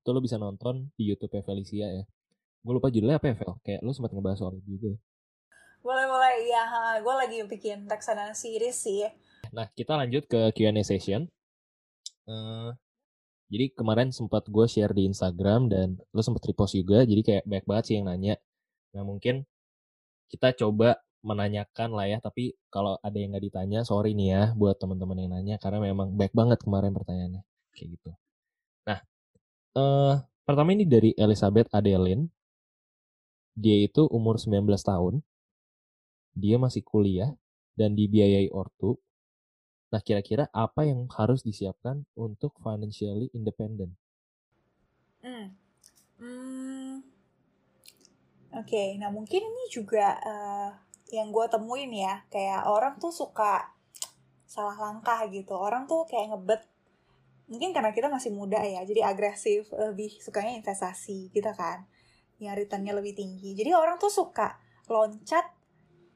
itu 0.00 0.08
lo 0.14 0.22
bisa 0.22 0.38
nonton 0.38 0.86
di 0.94 1.10
YouTube 1.10 1.34
Felicia 1.42 1.90
ya. 1.90 2.04
Gue 2.62 2.72
lupa 2.78 2.86
judulnya 2.94 3.18
apa 3.18 3.34
ya, 3.34 3.34
Vel? 3.34 3.52
Kayak 3.66 3.80
lo 3.82 3.90
sempat 3.90 4.14
ngebahas 4.14 4.38
soal 4.38 4.54
itu 4.62 4.78
juga. 4.78 4.88
ya. 4.94 4.98
boleh 5.86 6.02
boleh 6.02 6.34
ya 6.50 6.64
gue 6.98 7.14
lagi 7.14 7.38
bikin 7.46 7.86
reksadana 7.86 8.34
series 8.34 8.74
sih 8.74 9.06
Nah, 9.54 9.70
kita 9.70 9.94
lanjut 9.94 10.26
ke 10.26 10.50
Q&A 10.50 10.82
session. 10.82 11.30
Eh, 12.26 12.70
jadi 13.50 13.70
kemarin 13.74 14.10
sempat 14.10 14.46
gue 14.50 14.66
share 14.66 14.90
di 14.94 15.06
Instagram 15.06 15.70
dan 15.70 15.98
lo 16.10 16.22
sempat 16.22 16.42
repost 16.46 16.74
juga, 16.74 17.06
jadi 17.06 17.22
kayak 17.22 17.42
banyak 17.46 17.66
banget 17.66 17.84
sih 17.86 17.94
yang 17.98 18.06
nanya. 18.10 18.34
Nah, 18.94 19.02
mungkin 19.06 19.46
kita 20.30 20.54
coba 20.58 20.98
menanyakan 21.26 21.90
lah 21.90 22.06
ya, 22.06 22.18
tapi 22.22 22.54
kalau 22.70 22.98
ada 23.02 23.16
yang 23.18 23.34
nggak 23.34 23.46
ditanya, 23.50 23.80
sorry 23.82 24.14
nih 24.14 24.28
ya 24.30 24.42
buat 24.54 24.78
teman-teman 24.78 25.18
yang 25.18 25.30
nanya, 25.34 25.56
karena 25.58 25.82
memang 25.82 26.14
banyak 26.14 26.34
banget 26.34 26.58
kemarin 26.62 26.94
pertanyaannya. 26.94 27.42
Kayak 27.74 27.88
gitu. 27.98 28.10
Nah, 28.86 28.98
eh 29.74 30.14
pertama 30.46 30.70
ini 30.70 30.86
dari 30.86 31.10
Elizabeth 31.18 31.66
Adeline. 31.74 32.30
Dia 33.56 33.88
itu 33.88 34.04
umur 34.12 34.36
19 34.36 34.68
tahun. 34.84 35.24
Dia 36.36 36.60
masih 36.60 36.84
kuliah 36.84 37.32
dan 37.74 37.96
dibiayai 37.96 38.52
ortu. 38.52 39.00
Nah, 39.88 40.04
kira-kira 40.04 40.52
apa 40.52 40.84
yang 40.84 41.08
harus 41.16 41.40
disiapkan 41.40 42.04
untuk 42.14 42.52
financially 42.60 43.32
independent? 43.32 43.96
Hmm. 45.24 45.56
Oke, 48.56 48.96
nah 48.96 49.12
mungkin 49.12 49.44
ini 49.44 49.64
juga 49.68 50.16
eh, 50.24 50.70
yang 51.12 51.28
gue 51.28 51.44
temuin 51.52 51.92
ya, 51.92 52.24
kayak 52.32 52.64
orang 52.64 52.96
tuh 52.96 53.12
suka 53.12 53.68
salah 54.48 54.74
langkah 54.80 55.28
gitu. 55.28 55.52
Orang 55.52 55.84
tuh 55.84 56.08
kayak 56.08 56.32
ngebet, 56.32 56.62
mungkin 57.52 57.76
karena 57.76 57.92
kita 57.92 58.08
masih 58.08 58.32
muda 58.32 58.56
ya, 58.64 58.80
jadi 58.88 59.12
agresif, 59.12 59.68
lebih 59.76 60.08
sukanya 60.24 60.56
investasi 60.56 61.28
gitu 61.36 61.52
kan, 61.52 61.84
yang 62.40 62.56
returnnya 62.56 62.96
lebih 62.96 63.12
tinggi. 63.12 63.52
Jadi 63.52 63.76
orang 63.76 64.00
tuh 64.00 64.08
suka 64.08 64.56
loncat 64.88 65.52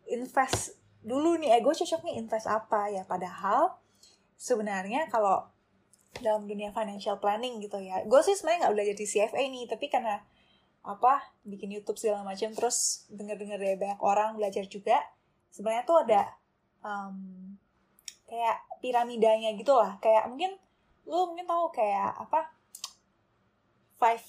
invest 0.09 0.81
dulu 1.05 1.37
nih, 1.37 1.55
eh 1.55 1.61
gue 1.61 1.74
invest 2.16 2.48
apa 2.48 2.88
ya, 2.88 3.05
padahal 3.05 3.76
sebenarnya 4.40 5.12
kalau 5.12 5.44
dalam 6.24 6.48
dunia 6.48 6.72
financial 6.72 7.20
planning 7.20 7.61
gitu 7.61 7.76
ya. 7.85 8.00
Gue 8.09 8.24
sih 8.24 8.33
sebenarnya 8.33 8.66
nggak 8.66 8.74
belajar 8.74 8.96
di 8.96 9.07
CFA 9.07 9.44
nih, 9.44 9.64
tapi 9.68 9.87
karena 9.92 10.24
apa 10.80 11.20
bikin 11.44 11.70
YouTube 11.70 12.00
segala 12.00 12.24
macam, 12.24 12.50
terus 12.52 13.04
denger-denger 13.12 13.58
dari 13.58 13.76
banyak 13.76 14.00
orang 14.00 14.36
belajar 14.36 14.64
juga. 14.64 14.96
Sebenarnya 15.50 15.84
tuh 15.84 15.98
ada 16.02 16.22
em, 16.80 17.16
kayak 18.24 18.56
piramidanya 18.80 19.52
gitu 19.54 19.76
lah. 19.76 19.98
Kayak 19.98 20.28
mungkin 20.28 20.56
lu 21.04 21.26
mungkin 21.26 21.44
tahu 21.44 21.68
kayak 21.70 22.16
apa 22.16 22.54
five 23.98 24.22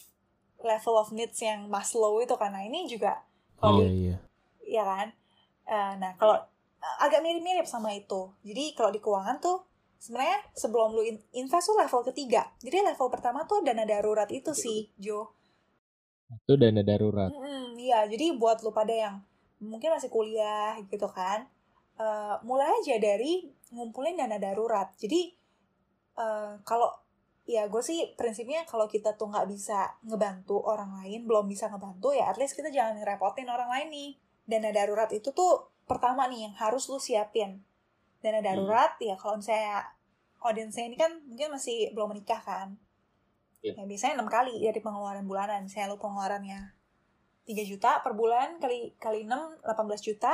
level 0.61 0.95
of 0.97 1.09
needs 1.11 1.39
yang 1.39 1.65
Maslow 1.67 2.19
itu 2.19 2.35
karena 2.35 2.61
ini 2.61 2.85
juga 2.85 3.21
kalau 3.57 3.81
di- 3.81 4.09
iya. 4.09 4.17
ya 4.61 4.83
kan 4.83 5.09
Eh, 5.61 5.93
nah 5.97 6.17
kalau 6.17 6.35
eh, 6.35 6.95
agak 6.99 7.21
mirip-mirip 7.21 7.63
sama 7.63 7.93
itu 7.93 8.33
jadi 8.41 8.73
kalau 8.73 8.91
di 8.91 8.99
keuangan 8.99 9.39
tuh 9.39 9.63
sebenarnya 9.95 10.41
sebelum 10.51 10.91
lu 10.91 11.05
in- 11.05 11.23
invest 11.31 11.69
tuh 11.69 11.77
level 11.77 12.01
ketiga 12.03 12.49
jadi 12.59 12.83
level 12.83 13.07
pertama 13.07 13.45
tuh 13.45 13.61
dana 13.61 13.85
darurat 13.85 14.27
itu 14.27 14.51
sih 14.51 14.89
Jo 14.97 15.31
Itu 16.31 16.55
dana 16.55 16.81
darurat. 16.81 17.31
Iya 17.81 18.07
jadi 18.07 18.37
buat 18.37 18.63
lu 18.63 18.71
pada 18.71 18.93
yang 18.93 19.15
mungkin 19.61 19.93
masih 19.93 20.09
kuliah 20.09 20.77
gitu 20.89 21.05
kan 21.11 21.45
eh, 21.99 22.35
mulai 22.45 22.69
aja 22.81 22.97
dari 22.97 23.49
ngumpulin 23.73 24.15
dana 24.15 24.37
darurat. 24.39 24.93
Jadi 24.95 25.33
eh, 26.17 26.53
kalau 26.63 26.89
ya 27.49 27.67
gue 27.67 27.83
sih 27.83 28.15
prinsipnya 28.15 28.63
kalau 28.69 28.85
kita 28.87 29.17
tuh 29.17 29.27
nggak 29.27 29.49
bisa 29.49 29.97
ngebantu 30.07 30.61
orang 30.61 30.93
lain 31.01 31.25
belum 31.25 31.49
bisa 31.49 31.67
ngebantu 31.67 32.13
ya 32.13 32.29
at 32.29 32.37
least 32.37 32.53
kita 32.53 32.69
jangan 32.69 33.01
ngerepotin 33.01 33.49
orang 33.49 33.69
lain 33.69 33.87
nih. 33.91 34.11
Dana 34.41 34.73
darurat 34.73 35.07
itu 35.13 35.31
tuh 35.31 35.69
pertama 35.85 36.27
nih 36.27 36.49
yang 36.49 36.55
harus 36.57 36.87
lu 36.87 36.97
siapin. 36.99 37.61
Dana 38.21 38.39
darurat 38.39 38.95
ya 39.01 39.17
kalau 39.17 39.39
misalnya 39.39 39.85
audiensnya 40.41 40.89
ini 40.89 40.97
kan 40.97 41.11
mungkin 41.29 41.53
masih 41.53 41.93
belum 41.93 42.17
menikah 42.17 42.41
kan 42.41 42.77
Iya. 43.61 43.77
ya 43.77 43.85
biasanya 43.85 44.13
enam 44.17 44.29
kali 44.29 44.57
dari 44.57 44.81
pengeluaran 44.81 45.25
bulanan. 45.25 45.69
Misalnya 45.69 45.93
lu 45.93 46.01
pengeluarannya. 46.01 46.73
3 47.41 47.65
juta 47.65 48.01
per 48.05 48.13
bulan 48.13 48.61
kali 48.61 48.93
kali 48.97 49.25
6 49.25 49.61
18 49.65 50.07
juta. 50.07 50.33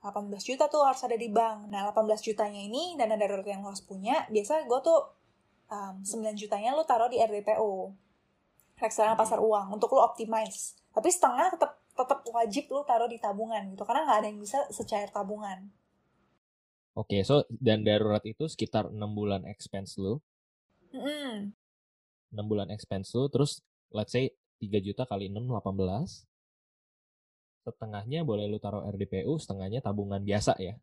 18 0.00 0.30
juta 0.44 0.64
tuh 0.70 0.84
harus 0.84 1.02
ada 1.04 1.16
di 1.16 1.28
bank. 1.28 1.68
Nah 1.68 1.88
18 1.92 2.20
jutanya 2.24 2.60
ini 2.60 2.96
dana 2.96 3.18
darurat 3.20 3.44
yang 3.44 3.60
lo 3.64 3.72
harus 3.74 3.84
punya 3.84 4.24
biasa 4.32 4.64
gue 4.64 4.80
tuh 4.80 5.00
um, 5.72 6.00
9 6.00 6.36
jutanya 6.38 6.72
lu 6.72 6.84
taruh 6.88 7.10
di 7.10 7.20
RDPO 7.20 7.92
reksadana 8.78 9.18
pasar 9.18 9.42
uang 9.42 9.74
untuk 9.74 9.92
lu 9.92 10.00
optimize. 10.00 10.78
Tapi 10.94 11.08
setengah 11.10 11.52
tetap 11.52 11.82
tetap 11.98 12.22
wajib 12.30 12.70
lu 12.70 12.86
taruh 12.86 13.10
di 13.10 13.18
tabungan 13.18 13.74
gitu 13.74 13.82
karena 13.82 14.06
nggak 14.06 14.18
ada 14.22 14.28
yang 14.30 14.38
bisa 14.38 14.62
secair 14.70 15.10
tabungan. 15.10 15.66
Oke, 16.94 17.22
so 17.22 17.46
dan 17.50 17.86
darurat 17.86 18.22
itu 18.26 18.46
sekitar 18.50 18.90
6 18.90 18.98
bulan 19.14 19.46
expense 19.46 19.98
lu, 20.02 20.18
Mm-mm. 20.90 21.54
6 22.32 22.40
bulan 22.44 22.68
expense 22.72 23.12
lu, 23.16 23.28
terus 23.32 23.64
let's 23.92 24.12
say 24.12 24.32
3 24.60 24.80
juta 24.82 25.04
kali 25.04 25.28
6, 25.32 25.40
18. 25.40 26.26
Setengahnya 27.68 28.24
boleh 28.24 28.48
lu 28.48 28.58
taruh 28.60 28.84
RDPU, 28.88 29.36
setengahnya 29.36 29.84
tabungan 29.84 30.24
biasa 30.24 30.56
ya. 30.60 30.76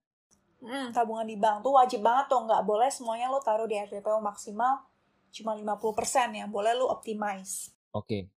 Mm, 0.65 0.95
tabungan 0.95 1.27
di 1.27 1.37
bank 1.37 1.61
tuh 1.61 1.77
wajib 1.77 2.01
banget 2.01 2.25
tuh 2.31 2.41
nggak 2.41 2.63
boleh 2.65 2.89
semuanya 2.89 3.29
lu 3.29 3.37
taruh 3.43 3.69
di 3.69 3.77
RDPO 3.77 4.17
maksimal 4.23 4.81
cuma 5.29 5.53
50% 5.53 6.31
ya 6.31 6.47
boleh 6.47 6.73
lu 6.73 6.89
optimize 6.89 7.75
Oke. 7.91 8.31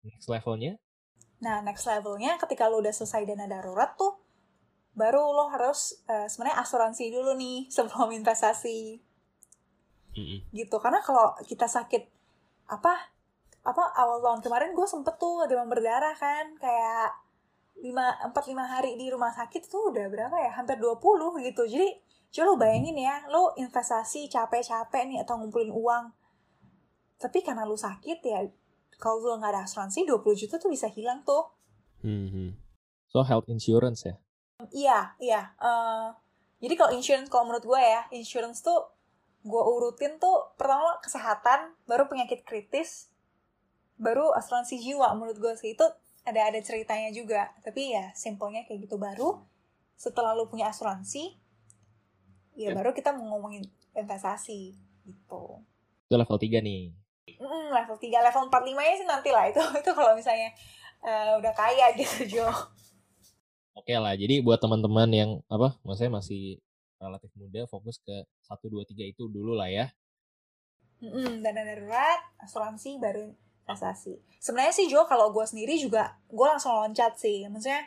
Next 0.00 0.32
levelnya, 0.32 0.80
Nah, 1.40 1.64
next 1.64 1.88
levelnya 1.88 2.36
ketika 2.36 2.68
lo 2.68 2.84
udah 2.84 2.92
selesai 2.92 3.24
dana 3.24 3.48
darurat 3.48 3.96
tuh, 3.96 4.20
baru 4.92 5.32
lo 5.32 5.48
harus 5.48 6.04
eh, 6.04 6.28
sebenarnya 6.28 6.60
asuransi 6.60 7.08
dulu 7.08 7.32
nih 7.36 7.68
sebelum 7.74 8.12
investasi 8.12 9.00
gitu. 10.52 10.76
Karena 10.82 11.00
kalau 11.02 11.34
kita 11.44 11.66
sakit 11.66 12.06
apa 12.70 12.94
apa 13.60 13.84
awal 13.98 14.24
tahun 14.24 14.40
kemarin 14.40 14.72
gue 14.72 14.86
sempet 14.88 15.20
tuh 15.20 15.44
demam 15.44 15.68
berdarah 15.68 16.16
kan 16.16 16.56
kayak 16.56 17.12
lima 17.84 18.16
empat 18.24 18.48
lima 18.48 18.64
hari 18.64 18.96
di 18.96 19.12
rumah 19.12 19.32
sakit 19.36 19.68
tuh 19.68 19.92
udah 19.92 20.08
berapa 20.08 20.32
ya 20.32 20.56
hampir 20.56 20.80
20 20.80 20.96
gitu 21.44 21.68
jadi 21.68 21.88
coba 22.32 22.44
lo 22.46 22.52
bayangin 22.56 22.96
ya 22.96 23.20
lo 23.28 23.52
investasi 23.60 24.32
capek-capek 24.32 25.12
nih 25.12 25.18
atau 25.20 25.36
ngumpulin 25.36 25.68
uang 25.76 26.04
tapi 27.20 27.44
karena 27.44 27.68
lo 27.68 27.76
sakit 27.76 28.18
ya 28.24 28.48
kalau 28.96 29.20
lo 29.20 29.36
nggak 29.36 29.52
ada 29.52 29.68
asuransi 29.68 30.08
20 30.08 30.24
juta 30.40 30.56
tuh 30.56 30.72
bisa 30.72 30.88
hilang 30.88 31.20
tuh 31.20 31.52
so 33.10 33.20
health 33.26 33.50
insurance 33.50 34.06
ya. 34.06 34.16
Iya, 34.70 34.98
iya. 35.18 35.42
Eh, 35.58 36.08
jadi 36.60 36.74
kalau 36.76 36.92
insurance, 36.94 37.28
kalau 37.32 37.48
menurut 37.48 37.64
gue 37.64 37.80
ya, 37.80 38.06
insurance 38.12 38.62
tuh 38.62 38.92
gue 39.40 39.62
urutin 39.62 40.20
tuh 40.20 40.52
pertama 40.60 41.00
kesehatan, 41.00 41.72
baru 41.88 42.06
penyakit 42.06 42.44
kritis, 42.44 43.08
baru 43.96 44.32
asuransi 44.36 44.76
jiwa 44.80 45.12
menurut 45.16 45.40
gue 45.40 45.52
sih 45.56 45.72
itu 45.72 45.84
ada 46.24 46.40
ada 46.52 46.60
ceritanya 46.60 47.08
juga. 47.10 47.48
Tapi 47.64 47.96
ya 47.96 48.12
simpelnya 48.12 48.64
kayak 48.68 48.84
gitu 48.88 49.00
baru. 49.00 49.40
Setelah 49.96 50.32
lu 50.32 50.48
punya 50.48 50.68
asuransi, 50.72 51.36
ya 52.56 52.72
Ya. 52.72 52.76
baru 52.76 52.92
kita 52.92 53.12
mau 53.16 53.36
ngomongin 53.36 53.64
investasi 53.96 54.76
gitu. 55.04 55.42
Itu 56.08 56.14
level 56.16 56.36
3 56.36 56.60
nih. 56.60 56.92
Mm, 57.40 57.72
level 57.72 57.96
3, 57.96 58.20
level 58.20 58.42
4, 58.48 58.68
5 58.68 58.80
nya 58.84 58.94
sih 58.96 59.08
nanti 59.08 59.28
lah 59.32 59.44
itu 59.52 59.60
itu 59.60 59.90
kalau 59.96 60.12
misalnya 60.12 60.52
eh, 61.00 61.32
udah 61.40 61.52
kaya 61.56 61.92
gitu 61.96 62.40
Jo. 62.40 62.48
Oke 63.72 63.96
lah, 63.96 64.12
jadi 64.12 64.44
buat 64.44 64.60
teman-teman 64.60 65.08
yang 65.08 65.30
apa, 65.48 65.78
maksudnya 65.86 66.20
masih 66.20 66.60
relatif 67.00 67.32
muda, 67.34 67.64
fokus 67.66 67.98
ke 68.04 68.12
1, 68.44 68.60
2, 68.68 68.84
3 68.84 69.12
itu 69.16 69.26
dulu 69.26 69.56
lah 69.56 69.72
ya. 69.72 69.88
Mm-mm, 71.00 71.40
dana 71.40 71.64
darurat, 71.64 72.20
asuransi, 72.44 73.00
baru 73.00 73.32
investasi. 73.64 74.20
Sebenarnya 74.36 74.74
sih 74.76 74.86
Jo, 74.92 75.08
kalau 75.08 75.32
gue 75.32 75.44
sendiri 75.48 75.80
juga, 75.80 76.20
gue 76.28 76.44
langsung 76.44 76.76
loncat 76.76 77.16
sih. 77.16 77.48
Maksudnya, 77.48 77.80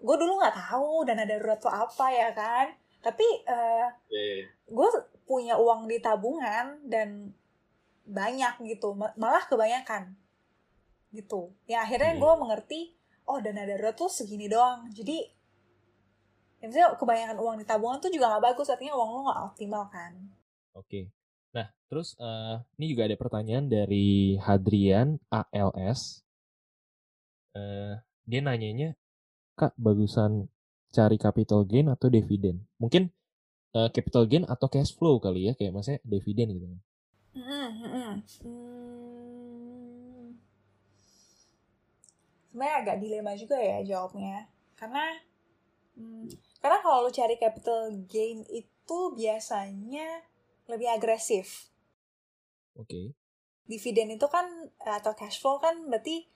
gue 0.00 0.16
dulu 0.16 0.40
nggak 0.40 0.56
tahu 0.56 1.06
dana 1.06 1.22
darurat 1.28 1.60
tuh 1.60 1.70
apa 1.70 2.06
ya 2.10 2.30
kan. 2.32 2.72
tapi 3.04 3.22
uh, 3.46 3.86
yeah, 4.10 4.18
yeah. 4.18 4.36
yeah. 4.42 4.48
gue 4.66 4.88
punya 5.30 5.54
uang 5.54 5.86
di 5.86 6.02
tabungan 6.02 6.74
dan 6.90 7.30
banyak 8.02 8.66
gitu 8.66 8.98
malah 8.98 9.46
kebanyakan 9.46 10.18
gitu 11.14 11.54
ya 11.70 11.86
akhirnya 11.86 12.18
Iya. 12.18 12.22
gue 12.22 12.32
mengerti 12.34 12.80
oh 13.30 13.38
dana 13.38 13.62
darurat 13.62 13.94
tuh 13.94 14.10
segini 14.10 14.50
doang 14.50 14.90
jadi 14.90 15.22
ya 16.66 16.68
misalnya 16.68 16.98
kebanyakan 16.98 17.38
uang 17.38 17.56
di 17.62 17.64
tabungan 17.64 18.02
tuh 18.02 18.10
juga 18.10 18.26
nggak 18.34 18.44
bagus 18.50 18.66
artinya 18.66 18.98
uang 18.98 19.10
lo 19.14 19.20
nggak 19.30 19.40
optimal 19.54 19.86
kan 19.86 20.12
Oke. 20.76 21.08
Nah, 21.56 21.72
terus 21.88 22.12
eh, 22.20 22.56
ini 22.76 22.92
juga 22.92 23.08
ada 23.08 23.16
pertanyaan 23.16 23.64
dari 23.64 24.36
Hadrian 24.36 25.16
ALS. 25.32 26.20
Eh, 27.56 27.96
dia 28.28 28.40
nanyanya, 28.44 28.92
Kak, 29.56 29.72
bagusan 29.80 30.52
cari 30.92 31.16
capital 31.16 31.64
gain 31.64 31.88
atau 31.88 32.12
dividen? 32.12 32.60
Mungkin 32.76 33.08
eh, 33.72 33.88
capital 33.88 34.28
gain 34.28 34.44
atau 34.44 34.68
cash 34.68 34.92
flow 34.92 35.16
kali 35.16 35.48
ya, 35.48 35.52
kayak 35.56 35.72
maksudnya 35.72 36.00
dividen 36.04 36.52
gitu. 36.52 36.66
Mm-mm, 37.36 37.68
mm-mm. 37.80 38.12
Hmm. 38.44 38.96
sebenarnya 42.48 42.76
agak 42.80 42.96
dilema 43.04 43.36
juga 43.36 43.60
ya 43.60 43.84
jawabnya 43.84 44.48
karena 44.80 45.04
hmm, 46.00 46.24
karena 46.60 46.78
kalau 46.80 47.06
lu 47.06 47.10
cari 47.12 47.36
capital 47.36 47.92
gain 48.08 48.42
itu 48.48 48.98
biasanya 49.14 50.24
lebih 50.66 50.88
agresif 50.90 51.70
Oke. 52.76 53.16
dividen 53.66 54.14
itu 54.14 54.26
kan 54.28 54.46
atau 54.84 55.16
cash 55.16 55.40
flow 55.40 55.58
kan 55.58 55.74
berarti 55.88 56.28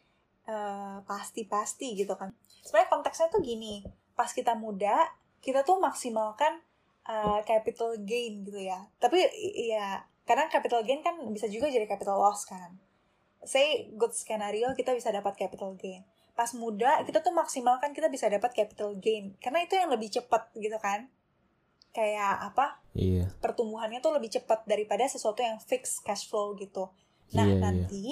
eh, 0.48 0.98
pasti-pasti 1.04 1.94
gitu 1.94 2.16
kan. 2.16 2.32
Sebenarnya 2.64 2.90
konteksnya 2.90 3.28
tuh 3.30 3.44
gini, 3.44 3.84
pas 4.18 4.30
kita 4.32 4.56
muda 4.56 5.06
kita 5.40 5.62
tuh 5.64 5.78
maksimalkan 5.78 6.60
eh, 7.06 7.40
capital 7.44 8.00
gain 8.02 8.42
gitu 8.42 8.60
ya. 8.60 8.80
Tapi 8.98 9.20
ya 9.68 10.02
kadang 10.24 10.48
capital 10.50 10.82
gain 10.82 11.04
kan 11.04 11.16
bisa 11.30 11.46
juga 11.46 11.68
jadi 11.70 11.86
capital 11.86 12.18
loss 12.18 12.48
kan. 12.48 12.74
Say 13.44 13.92
good 13.96 14.12
scenario 14.12 14.72
kita 14.76 14.92
bisa 14.96 15.12
dapat 15.12 15.36
capital 15.36 15.76
gain. 15.76 16.02
Pas 16.40 16.56
muda 16.56 17.04
kita 17.04 17.20
tuh 17.20 17.36
maksimalkan 17.36 17.92
kita 17.92 18.08
bisa 18.08 18.24
dapat 18.32 18.56
capital 18.56 18.96
gain 18.96 19.36
karena 19.44 19.60
itu 19.60 19.76
yang 19.76 19.92
lebih 19.92 20.08
cepat 20.08 20.48
gitu 20.56 20.80
kan. 20.80 21.12
Kayak 21.92 22.48
apa? 22.48 22.80
Iya. 22.96 23.28
pertumbuhannya 23.44 24.00
tuh 24.00 24.16
lebih 24.16 24.32
cepat 24.32 24.64
daripada 24.64 25.04
sesuatu 25.04 25.44
yang 25.44 25.60
fix 25.60 26.00
cash 26.00 26.24
flow 26.32 26.56
gitu. 26.56 26.88
Nah, 27.36 27.44
Iya, 27.44 27.54
iya. 27.54 27.60
nanti 27.60 28.04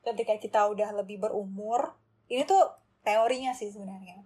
ketika 0.00 0.38
kita 0.38 0.60
udah 0.70 0.94
lebih 0.94 1.18
berumur, 1.18 1.98
ini 2.30 2.46
tuh 2.46 2.62
teorinya 3.02 3.50
sih 3.52 3.68
sebenarnya. 3.74 4.22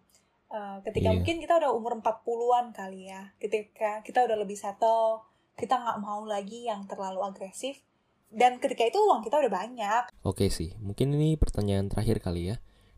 Eh, 0.46 0.76
ketika 0.84 1.10
Iya. 1.10 1.16
mungkin 1.16 1.36
kita 1.40 1.58
udah 1.58 1.70
umur 1.72 1.96
40-an 1.98 2.70
kali 2.70 3.08
ya, 3.08 3.32
ketika 3.40 4.04
kita 4.04 4.28
udah 4.28 4.36
lebih 4.36 4.54
settle, 4.54 5.24
kita 5.56 5.74
nggak 5.74 5.98
mau 5.98 6.22
lagi 6.22 6.68
yang 6.68 6.84
terlalu 6.86 7.24
agresif, 7.24 7.82
dan 8.30 8.60
ketika 8.62 8.86
itu 8.86 9.00
uang 9.00 9.24
kita 9.26 9.40
udah 9.42 9.50
banyak. 9.50 10.02
Oke 10.22 10.52
sih, 10.52 10.76
mungkin 10.78 11.10
ini 11.16 11.34
pertanyaan 11.34 11.88
terakhir 11.90 12.20
kali 12.20 12.52
ya 12.52 12.56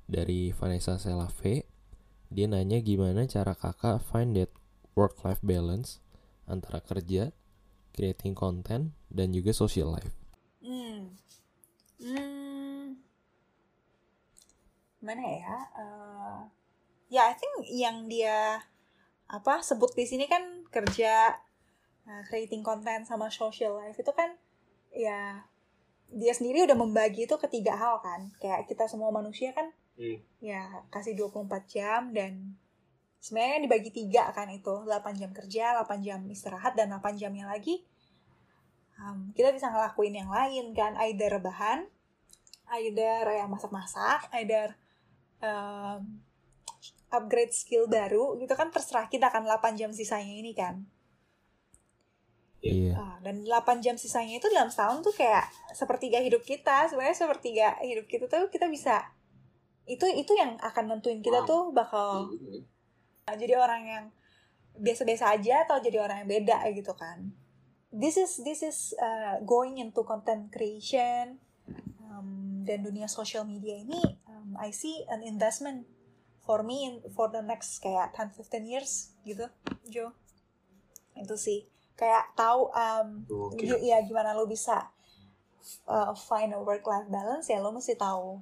dari 0.09 0.51
Vanessa 0.57 0.97
Selave. 0.97 1.69
Dia 2.33 2.49
nanya 2.49 2.81
gimana 2.81 3.29
cara 3.29 3.53
kakak 3.53 4.01
find 4.01 4.35
that 4.35 4.51
work-life 4.97 5.39
balance 5.45 6.01
antara 6.49 6.81
kerja, 6.81 7.31
creating 7.93 8.33
content, 8.33 8.97
dan 9.13 9.31
juga 9.37 9.53
social 9.53 9.93
life. 9.93 10.17
Hmm. 10.65 11.13
Hmm. 12.01 12.97
Mana 15.05 15.23
ya? 15.23 15.57
Eh, 15.77 16.41
ya, 17.13 17.23
I 17.29 17.37
think 17.37 17.55
yang 17.69 18.09
dia 18.09 18.65
apa 19.29 19.61
sebut 19.61 19.93
di 19.93 20.09
sini 20.09 20.25
kan 20.25 20.65
kerja, 20.73 21.37
eh, 22.09 22.23
creating 22.33 22.65
content 22.65 23.05
sama 23.05 23.29
social 23.29 23.77
life 23.77 24.01
itu 24.01 24.13
kan 24.17 24.33
ya 24.89 25.45
dia 26.09 26.33
sendiri 26.33 26.65
udah 26.65 26.73
membagi 26.81 27.29
itu 27.29 27.37
ke 27.37 27.49
tiga 27.49 27.77
hal 27.77 28.01
kan. 28.01 28.33
Kayak 28.41 28.65
kita 28.69 28.89
semua 28.89 29.13
manusia 29.13 29.53
kan 29.53 29.69
Hmm. 29.99 30.23
ya 30.39 30.63
kasih 30.95 31.19
24 31.19 31.67
jam 31.67 32.15
dan 32.15 32.55
sebenarnya 33.19 33.67
dibagi 33.67 33.91
tiga 33.91 34.31
kan 34.31 34.47
itu 34.47 34.87
8 34.87 35.19
jam 35.19 35.35
kerja 35.35 35.75
8 35.83 36.07
jam 36.07 36.23
istirahat 36.31 36.79
dan 36.79 36.95
8 36.95 37.19
jamnya 37.19 37.51
lagi 37.51 37.83
um, 39.03 39.35
kita 39.35 39.51
bisa 39.51 39.75
ngelakuin 39.75 40.15
yang 40.15 40.31
lain 40.31 40.71
kan 40.71 40.95
either 41.03 41.35
rebahan 41.35 41.91
either 42.79 43.27
ya 43.27 43.51
masak-masak 43.51 44.31
either 44.39 44.79
um, 45.43 46.23
upgrade 47.11 47.51
skill 47.51 47.91
baru 47.91 48.39
gitu 48.39 48.55
kan 48.55 48.71
terserah 48.71 49.11
kita 49.11 49.35
kan 49.35 49.43
8 49.43 49.75
jam 49.75 49.91
sisanya 49.91 50.35
ini 50.39 50.55
kan 50.55 50.87
Iya. 52.59 52.91
Ah, 52.99 53.17
dan 53.23 53.47
8 53.47 53.79
jam 53.79 53.95
sisanya 53.95 54.43
itu 54.43 54.51
dalam 54.51 54.67
setahun 54.67 55.07
tuh 55.07 55.15
kayak 55.15 55.47
sepertiga 55.79 56.19
hidup 56.19 56.43
kita 56.43 56.91
sebenarnya 56.91 57.15
sepertiga 57.15 57.79
hidup 57.87 58.11
kita 58.11 58.27
tuh 58.27 58.51
kita 58.51 58.67
bisa 58.67 59.07
itu 59.89 60.05
itu 60.07 60.33
yang 60.33 60.55
akan 60.59 60.85
nentuin 60.91 61.19
kita 61.19 61.43
Wow. 61.43 61.49
tuh 61.49 61.63
bakal 61.73 62.29
jadi 63.27 63.57
orang 63.57 63.83
yang 63.85 64.05
biasa-biasa 64.75 65.35
aja 65.35 65.65
atau 65.65 65.77
jadi 65.79 65.99
orang 65.99 66.23
yang 66.23 66.31
beda 66.31 66.63
gitu 66.71 66.93
kan. 66.93 67.33
This 67.89 68.17
is 68.17 68.41
this 68.41 68.61
is 68.61 68.79
uh, 68.95 69.41
going 69.43 69.77
into 69.77 70.01
content 70.03 70.49
creation 70.49 71.41
um, 72.07 72.29
dan 72.63 72.81
dunia 72.81 73.09
social 73.09 73.43
media 73.43 73.75
ini 73.75 73.97
um, 74.27 74.55
I 74.57 74.71
see 74.71 75.09
an 75.09 75.21
investment 75.23 75.89
for 76.39 76.61
me 76.61 76.85
in, 76.85 76.95
for 77.11 77.29
the 77.29 77.41
next 77.41 77.81
kayak 77.81 78.13
10-15 78.13 78.39
years 78.65 78.93
gitu 79.23 79.49
Jo. 79.85 80.13
Itu 81.15 81.35
sih. 81.35 81.65
Kayak 81.95 82.31
tahu 82.33 82.71
um, 82.71 83.09
Oke. 83.27 83.59
gi- 83.59 83.83
ya 83.85 84.01
gimana 84.01 84.31
lo 84.31 84.45
bisa 84.45 84.89
uh, 85.85 86.13
find 86.15 86.53
a 86.53 86.61
work 86.61 86.85
life 86.85 87.09
balance 87.09 87.49
ya 87.49 87.59
lo 87.59 87.69
mesti 87.71 87.93
tahu 87.93 88.39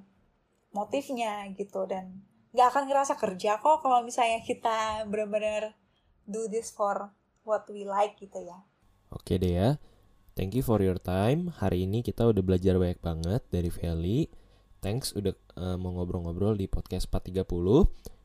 motifnya 0.75 1.47
gitu 1.55 1.87
dan 1.87 2.23
nggak 2.51 2.67
akan 2.73 2.83
ngerasa 2.89 3.19
kerja 3.19 3.59
kok 3.59 3.83
kalau 3.83 4.03
misalnya 4.03 4.41
kita 4.43 5.03
benar-benar 5.07 5.75
do 6.27 6.47
this 6.47 6.71
for 6.71 7.11
what 7.47 7.63
we 7.71 7.87
like 7.87 8.19
gitu 8.19 8.43
ya 8.43 8.63
Oke 9.11 9.39
deh 9.39 9.55
ya. 9.55 9.69
Thank 10.35 10.59
you 10.59 10.63
for 10.63 10.83
your 10.83 10.99
time. 10.99 11.49
Hari 11.57 11.87
ini 11.87 12.03
kita 12.03 12.27
udah 12.27 12.43
belajar 12.43 12.75
banyak 12.75 12.99
banget 12.99 13.41
dari 13.47 13.71
Feli. 13.71 14.27
Thanks 14.83 15.15
udah 15.15 15.33
eh, 15.33 15.77
mau 15.79 15.95
ngobrol-ngobrol 15.95 16.59
di 16.59 16.67
podcast 16.67 17.07
430. 17.09 17.47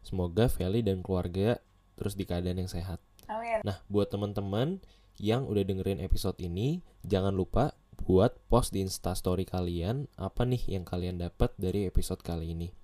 Semoga 0.03 0.51
Feli 0.51 0.83
dan 0.83 1.01
keluarga 1.01 1.63
terus 1.95 2.19
di 2.19 2.27
keadaan 2.27 2.67
yang 2.67 2.71
sehat. 2.71 2.99
amin 3.31 3.63
Nah, 3.63 3.79
buat 3.87 4.11
teman-teman 4.11 4.83
yang 5.23 5.47
udah 5.47 5.63
dengerin 5.63 6.03
episode 6.03 6.35
ini, 6.43 6.83
jangan 7.07 7.31
lupa 7.31 7.79
buat 8.03 8.35
post 8.51 8.75
di 8.75 8.83
Instastory 8.83 9.47
kalian 9.47 10.11
apa 10.19 10.43
nih 10.43 10.75
yang 10.75 10.83
kalian 10.83 11.23
dapat 11.23 11.55
dari 11.55 11.87
episode 11.87 12.19
kali 12.21 12.51
ini. 12.51 12.75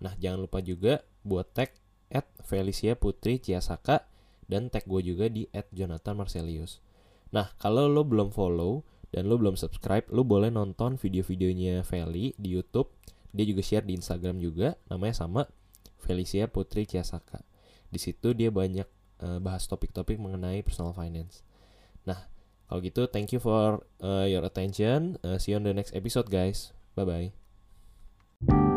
Nah, 0.00 0.16
jangan 0.16 0.48
lupa 0.48 0.64
juga 0.64 1.04
buat 1.22 1.52
tag 1.52 1.76
at 2.08 2.24
Felicia 2.40 2.96
Putri 2.96 3.36
Ciasaka 3.36 4.08
dan 4.48 4.72
tag 4.72 4.88
gue 4.88 5.00
juga 5.04 5.28
di 5.28 5.44
at 5.52 5.68
Jonathan 5.70 6.18
Marcelius. 6.24 6.80
Nah, 7.32 7.52
kalau 7.60 7.88
lo 7.88 8.02
belum 8.04 8.32
follow 8.32 8.84
dan 9.12 9.28
lo 9.28 9.36
belum 9.36 9.60
subscribe, 9.60 10.08
lo 10.08 10.24
boleh 10.24 10.48
nonton 10.48 10.96
video-videonya 10.96 11.84
Feli 11.84 12.32
di 12.40 12.56
YouTube. 12.56 12.88
Dia 13.32 13.44
juga 13.48 13.64
share 13.64 13.84
di 13.84 13.96
Instagram 13.96 14.40
juga, 14.40 14.76
namanya 14.88 15.16
sama 15.24 15.48
Felicia 16.00 16.48
Putri 16.48 16.84
Ciasaka. 16.88 17.40
Di 17.92 18.00
situ 18.00 18.32
dia 18.32 18.48
banyak 18.48 18.88
eh, 19.20 19.38
bahas 19.40 19.68
topik-topik 19.68 20.16
mengenai 20.16 20.64
personal 20.64 20.96
finance. 20.96 21.44
Nah, 22.08 22.31
kalau 22.72 22.80
gitu, 22.80 23.04
thank 23.04 23.36
you 23.36 23.40
for 23.44 23.84
uh, 24.00 24.24
your 24.24 24.48
attention. 24.48 25.20
Uh, 25.20 25.36
see 25.36 25.52
you 25.52 25.60
on 25.60 25.68
the 25.68 25.76
next 25.76 25.92
episode, 25.92 26.32
guys. 26.32 26.72
Bye 26.96 27.04
bye. 28.48 28.71